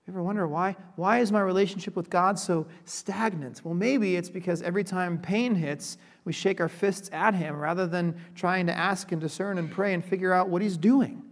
You 0.07 0.13
ever 0.13 0.23
wonder 0.23 0.47
why? 0.47 0.77
Why 0.95 1.19
is 1.19 1.33
my 1.33 1.41
relationship 1.41 1.97
with 1.97 2.09
God 2.09 2.39
so 2.39 2.65
stagnant? 2.85 3.65
Well, 3.65 3.73
maybe 3.73 4.15
it's 4.15 4.29
because 4.29 4.61
every 4.61 4.85
time 4.85 5.17
pain 5.17 5.53
hits, 5.53 5.97
we 6.23 6.31
shake 6.31 6.61
our 6.61 6.69
fists 6.69 7.09
at 7.11 7.35
Him 7.35 7.57
rather 7.57 7.85
than 7.85 8.15
trying 8.33 8.67
to 8.67 8.77
ask 8.77 9.11
and 9.11 9.19
discern 9.19 9.57
and 9.57 9.69
pray 9.69 9.93
and 9.93 10.03
figure 10.03 10.31
out 10.31 10.47
what 10.47 10.61
He's 10.61 10.77
doing. 10.77 11.23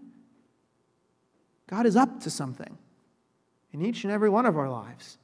God 1.67 1.85
is 1.85 1.95
up 1.95 2.19
to 2.21 2.29
something 2.29 2.77
in 3.71 3.81
each 3.81 4.03
and 4.03 4.11
every 4.11 4.29
one 4.29 4.45
of 4.45 4.57
our 4.57 4.69
lives, 4.69 5.19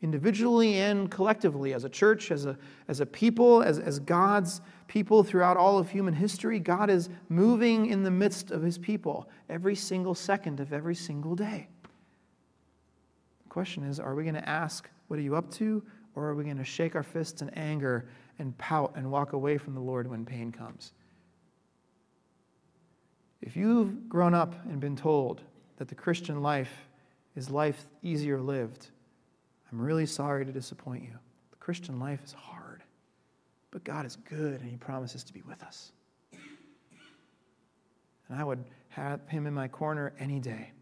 individually 0.00 0.76
and 0.76 1.10
collectively, 1.10 1.74
as 1.74 1.82
a 1.82 1.88
church, 1.88 2.30
as 2.30 2.46
a, 2.46 2.56
as 2.86 3.00
a 3.00 3.06
people, 3.06 3.60
as, 3.60 3.80
as 3.80 3.98
God's 3.98 4.60
people 4.86 5.24
throughout 5.24 5.56
all 5.56 5.78
of 5.78 5.90
human 5.90 6.14
history. 6.14 6.60
God 6.60 6.90
is 6.90 7.08
moving 7.28 7.86
in 7.86 8.04
the 8.04 8.10
midst 8.12 8.52
of 8.52 8.62
His 8.62 8.78
people 8.78 9.28
every 9.48 9.74
single 9.74 10.14
second 10.14 10.60
of 10.60 10.72
every 10.72 10.94
single 10.94 11.34
day 11.34 11.66
question 13.48 13.84
is 13.84 13.98
are 13.98 14.14
we 14.14 14.22
going 14.22 14.34
to 14.34 14.48
ask, 14.48 14.88
What 15.08 15.18
are 15.18 15.22
you 15.22 15.36
up 15.36 15.50
to? 15.52 15.82
Or 16.14 16.26
are 16.26 16.34
we 16.34 16.44
going 16.44 16.58
to 16.58 16.64
shake 16.64 16.96
our 16.96 17.02
fists 17.02 17.42
in 17.42 17.48
anger 17.50 18.08
and 18.40 18.56
pout 18.58 18.94
and 18.96 19.08
walk 19.10 19.34
away 19.34 19.56
from 19.56 19.74
the 19.74 19.80
Lord 19.80 20.08
when 20.08 20.24
pain 20.24 20.50
comes? 20.50 20.92
If 23.40 23.56
you've 23.56 24.08
grown 24.08 24.34
up 24.34 24.54
and 24.66 24.80
been 24.80 24.96
told 24.96 25.42
that 25.76 25.86
the 25.86 25.94
Christian 25.94 26.42
life 26.42 26.72
is 27.36 27.50
life 27.50 27.86
easier 28.02 28.40
lived, 28.40 28.88
I'm 29.70 29.80
really 29.80 30.06
sorry 30.06 30.44
to 30.44 30.50
disappoint 30.50 31.04
you. 31.04 31.12
The 31.50 31.56
Christian 31.58 32.00
life 32.00 32.24
is 32.24 32.32
hard, 32.32 32.82
but 33.70 33.84
God 33.84 34.04
is 34.04 34.16
good 34.16 34.60
and 34.60 34.68
He 34.68 34.76
promises 34.76 35.22
to 35.24 35.32
be 35.32 35.42
with 35.42 35.62
us. 35.62 35.92
And 38.28 38.38
I 38.38 38.42
would 38.42 38.64
have 38.88 39.20
Him 39.28 39.46
in 39.46 39.54
my 39.54 39.68
corner 39.68 40.12
any 40.18 40.40
day, 40.40 40.72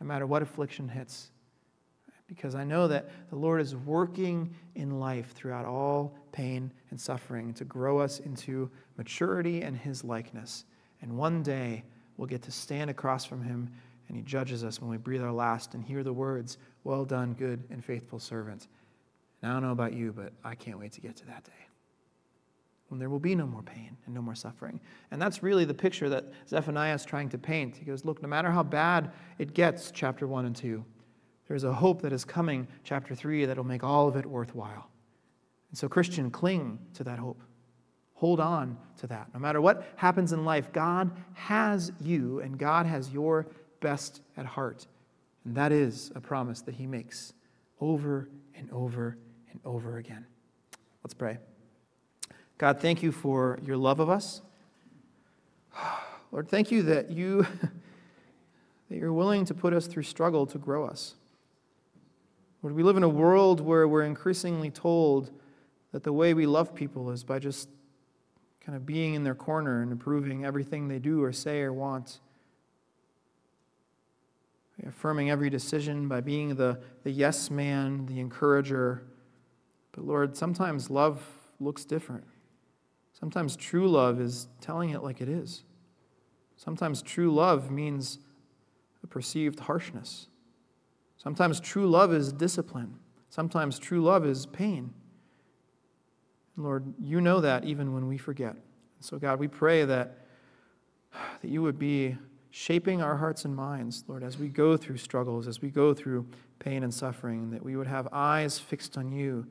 no 0.00 0.06
matter 0.06 0.26
what 0.26 0.42
affliction 0.42 0.88
hits 0.88 1.30
because 2.28 2.54
I 2.54 2.62
know 2.62 2.86
that 2.88 3.08
the 3.30 3.36
Lord 3.36 3.60
is 3.60 3.74
working 3.74 4.54
in 4.74 5.00
life 5.00 5.32
throughout 5.34 5.64
all 5.64 6.14
pain 6.30 6.70
and 6.90 7.00
suffering 7.00 7.54
to 7.54 7.64
grow 7.64 7.98
us 7.98 8.20
into 8.20 8.70
maturity 8.96 9.62
and 9.62 9.76
His 9.76 10.04
likeness. 10.04 10.64
And 11.00 11.16
one 11.16 11.42
day 11.42 11.84
we'll 12.16 12.28
get 12.28 12.42
to 12.42 12.52
stand 12.52 12.90
across 12.90 13.24
from 13.24 13.42
Him 13.42 13.72
and 14.06 14.16
He 14.16 14.22
judges 14.22 14.62
us 14.62 14.80
when 14.80 14.90
we 14.90 14.98
breathe 14.98 15.22
our 15.22 15.32
last 15.32 15.74
and 15.74 15.82
hear 15.82 16.04
the 16.04 16.12
words, 16.12 16.58
Well 16.84 17.04
done, 17.04 17.32
good 17.32 17.64
and 17.70 17.84
faithful 17.84 18.18
servant. 18.18 18.68
And 19.42 19.50
I 19.50 19.54
don't 19.54 19.62
know 19.62 19.72
about 19.72 19.94
you, 19.94 20.12
but 20.12 20.32
I 20.44 20.54
can't 20.54 20.78
wait 20.78 20.92
to 20.92 21.00
get 21.00 21.16
to 21.16 21.26
that 21.26 21.44
day 21.44 21.52
when 22.88 22.98
there 22.98 23.10
will 23.10 23.20
be 23.20 23.34
no 23.34 23.46
more 23.46 23.62
pain 23.62 23.96
and 24.06 24.14
no 24.14 24.22
more 24.22 24.34
suffering. 24.34 24.80
And 25.10 25.20
that's 25.20 25.42
really 25.42 25.64
the 25.64 25.74
picture 25.74 26.08
that 26.08 26.24
Zephaniah 26.48 26.94
is 26.94 27.04
trying 27.04 27.28
to 27.30 27.38
paint. 27.38 27.76
He 27.76 27.84
goes, 27.84 28.04
Look, 28.04 28.22
no 28.22 28.28
matter 28.28 28.50
how 28.50 28.62
bad 28.62 29.12
it 29.38 29.54
gets, 29.54 29.90
chapter 29.90 30.26
1 30.26 30.46
and 30.46 30.56
2, 30.56 30.84
there's 31.48 31.64
a 31.64 31.72
hope 31.72 32.02
that 32.02 32.12
is 32.12 32.24
coming, 32.24 32.68
chapter 32.84 33.14
3, 33.14 33.46
that 33.46 33.56
will 33.56 33.64
make 33.64 33.82
all 33.82 34.06
of 34.06 34.16
it 34.16 34.26
worthwhile. 34.26 34.90
And 35.70 35.78
so, 35.78 35.88
Christian, 35.88 36.30
cling 36.30 36.78
to 36.94 37.04
that 37.04 37.18
hope. 37.18 37.42
Hold 38.14 38.38
on 38.38 38.76
to 38.98 39.06
that. 39.06 39.28
No 39.32 39.40
matter 39.40 39.60
what 39.60 39.86
happens 39.96 40.32
in 40.32 40.44
life, 40.44 40.72
God 40.72 41.10
has 41.34 41.92
you 42.00 42.40
and 42.40 42.58
God 42.58 42.84
has 42.84 43.10
your 43.10 43.46
best 43.80 44.20
at 44.36 44.44
heart. 44.44 44.86
And 45.44 45.54
that 45.54 45.72
is 45.72 46.12
a 46.14 46.20
promise 46.20 46.60
that 46.62 46.74
He 46.74 46.86
makes 46.86 47.32
over 47.80 48.28
and 48.54 48.70
over 48.72 49.16
and 49.50 49.60
over 49.64 49.98
again. 49.98 50.26
Let's 51.02 51.14
pray. 51.14 51.38
God, 52.58 52.80
thank 52.80 53.02
you 53.02 53.12
for 53.12 53.58
your 53.62 53.76
love 53.76 54.00
of 54.00 54.10
us. 54.10 54.42
Lord, 56.32 56.48
thank 56.48 56.70
you 56.70 56.82
that 56.82 57.10
you 57.10 57.46
that 58.90 58.96
you're 58.96 59.12
willing 59.12 59.44
to 59.44 59.54
put 59.54 59.72
us 59.72 59.86
through 59.86 60.02
struggle 60.02 60.44
to 60.46 60.58
grow 60.58 60.84
us. 60.84 61.14
We 62.62 62.82
live 62.82 62.96
in 62.96 63.04
a 63.04 63.08
world 63.08 63.60
where 63.60 63.86
we're 63.86 64.02
increasingly 64.02 64.70
told 64.70 65.30
that 65.92 66.02
the 66.02 66.12
way 66.12 66.34
we 66.34 66.44
love 66.46 66.74
people 66.74 67.10
is 67.10 67.22
by 67.22 67.38
just 67.38 67.68
kind 68.60 68.76
of 68.76 68.84
being 68.84 69.14
in 69.14 69.22
their 69.22 69.34
corner 69.34 69.80
and 69.80 69.92
approving 69.92 70.44
everything 70.44 70.88
they 70.88 70.98
do 70.98 71.22
or 71.22 71.32
say 71.32 71.60
or 71.60 71.72
want. 71.72 72.18
Affirming 74.86 75.30
every 75.30 75.50
decision 75.50 76.08
by 76.08 76.20
being 76.20 76.56
the, 76.56 76.78
the 77.04 77.10
yes 77.10 77.50
man, 77.50 78.06
the 78.06 78.20
encourager. 78.20 79.04
But 79.92 80.04
Lord, 80.04 80.36
sometimes 80.36 80.90
love 80.90 81.24
looks 81.60 81.84
different. 81.84 82.24
Sometimes 83.18 83.56
true 83.56 83.88
love 83.88 84.20
is 84.20 84.48
telling 84.60 84.90
it 84.90 85.02
like 85.02 85.20
it 85.20 85.28
is. 85.28 85.64
Sometimes 86.56 87.02
true 87.02 87.32
love 87.32 87.70
means 87.70 88.18
a 89.02 89.06
perceived 89.06 89.60
harshness. 89.60 90.28
Sometimes 91.18 91.60
true 91.60 91.88
love 91.88 92.14
is 92.14 92.32
discipline. 92.32 92.94
Sometimes 93.28 93.78
true 93.78 94.00
love 94.00 94.24
is 94.24 94.46
pain. 94.46 94.94
Lord, 96.56 96.94
you 96.98 97.20
know 97.20 97.40
that 97.40 97.64
even 97.64 97.92
when 97.92 98.08
we 98.08 98.18
forget. 98.18 98.56
So, 99.00 99.18
God, 99.18 99.38
we 99.38 99.46
pray 99.46 99.84
that, 99.84 100.26
that 101.42 101.48
you 101.48 101.62
would 101.62 101.78
be 101.78 102.16
shaping 102.50 103.02
our 103.02 103.16
hearts 103.16 103.44
and 103.44 103.54
minds, 103.54 104.04
Lord, 104.08 104.22
as 104.22 104.38
we 104.38 104.48
go 104.48 104.76
through 104.76 104.96
struggles, 104.96 105.46
as 105.46 105.60
we 105.60 105.70
go 105.70 105.92
through 105.92 106.26
pain 106.58 106.82
and 106.82 106.92
suffering, 106.92 107.50
that 107.50 107.62
we 107.62 107.76
would 107.76 107.86
have 107.86 108.08
eyes 108.12 108.58
fixed 108.58 108.96
on 108.96 109.12
you, 109.12 109.46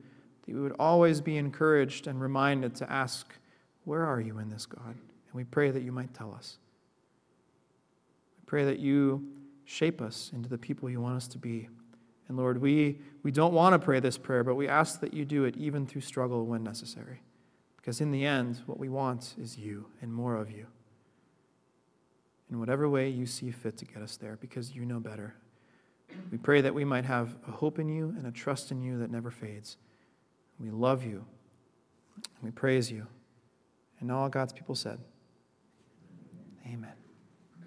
that 0.46 0.54
we 0.54 0.60
would 0.60 0.74
always 0.78 1.20
be 1.20 1.36
encouraged 1.36 2.06
and 2.06 2.20
reminded 2.20 2.74
to 2.76 2.90
ask, 2.90 3.34
Where 3.84 4.04
are 4.04 4.20
you 4.20 4.38
in 4.38 4.48
this, 4.48 4.66
God? 4.66 4.94
And 4.94 5.34
we 5.34 5.44
pray 5.44 5.70
that 5.70 5.82
you 5.82 5.92
might 5.92 6.12
tell 6.12 6.34
us. 6.34 6.58
We 8.38 8.46
pray 8.46 8.64
that 8.64 8.78
you 8.78 9.26
shape 9.68 10.00
us 10.00 10.30
into 10.34 10.48
the 10.48 10.56
people 10.56 10.88
you 10.88 10.98
want 10.98 11.14
us 11.14 11.28
to 11.28 11.36
be. 11.36 11.68
And 12.26 12.38
Lord, 12.38 12.58
we, 12.58 13.00
we 13.22 13.30
don't 13.30 13.52
want 13.52 13.74
to 13.74 13.78
pray 13.78 14.00
this 14.00 14.16
prayer, 14.16 14.42
but 14.42 14.54
we 14.54 14.66
ask 14.66 15.00
that 15.00 15.12
you 15.12 15.26
do 15.26 15.44
it 15.44 15.58
even 15.58 15.86
through 15.86 16.00
struggle 16.00 16.46
when 16.46 16.62
necessary. 16.62 17.20
Because 17.76 18.00
in 18.00 18.10
the 18.10 18.24
end, 18.24 18.62
what 18.64 18.78
we 18.78 18.88
want 18.88 19.34
is 19.38 19.58
you 19.58 19.84
and 20.00 20.12
more 20.12 20.36
of 20.36 20.50
you. 20.50 20.66
In 22.50 22.58
whatever 22.58 22.88
way 22.88 23.10
you 23.10 23.26
see 23.26 23.50
fit 23.50 23.76
to 23.76 23.84
get 23.84 24.00
us 24.00 24.16
there, 24.16 24.38
because 24.40 24.74
you 24.74 24.86
know 24.86 25.00
better. 25.00 25.34
We 26.32 26.38
pray 26.38 26.62
that 26.62 26.74
we 26.74 26.86
might 26.86 27.04
have 27.04 27.36
a 27.46 27.50
hope 27.50 27.78
in 27.78 27.90
you 27.90 28.14
and 28.16 28.26
a 28.26 28.32
trust 28.32 28.70
in 28.70 28.80
you 28.80 28.98
that 29.00 29.10
never 29.10 29.30
fades. 29.30 29.76
We 30.58 30.70
love 30.70 31.04
you. 31.04 31.26
We 32.42 32.52
praise 32.52 32.90
you. 32.90 33.06
And 34.00 34.10
all 34.10 34.30
God's 34.30 34.54
people 34.54 34.74
said, 34.74 34.98
Amen. 36.66 36.92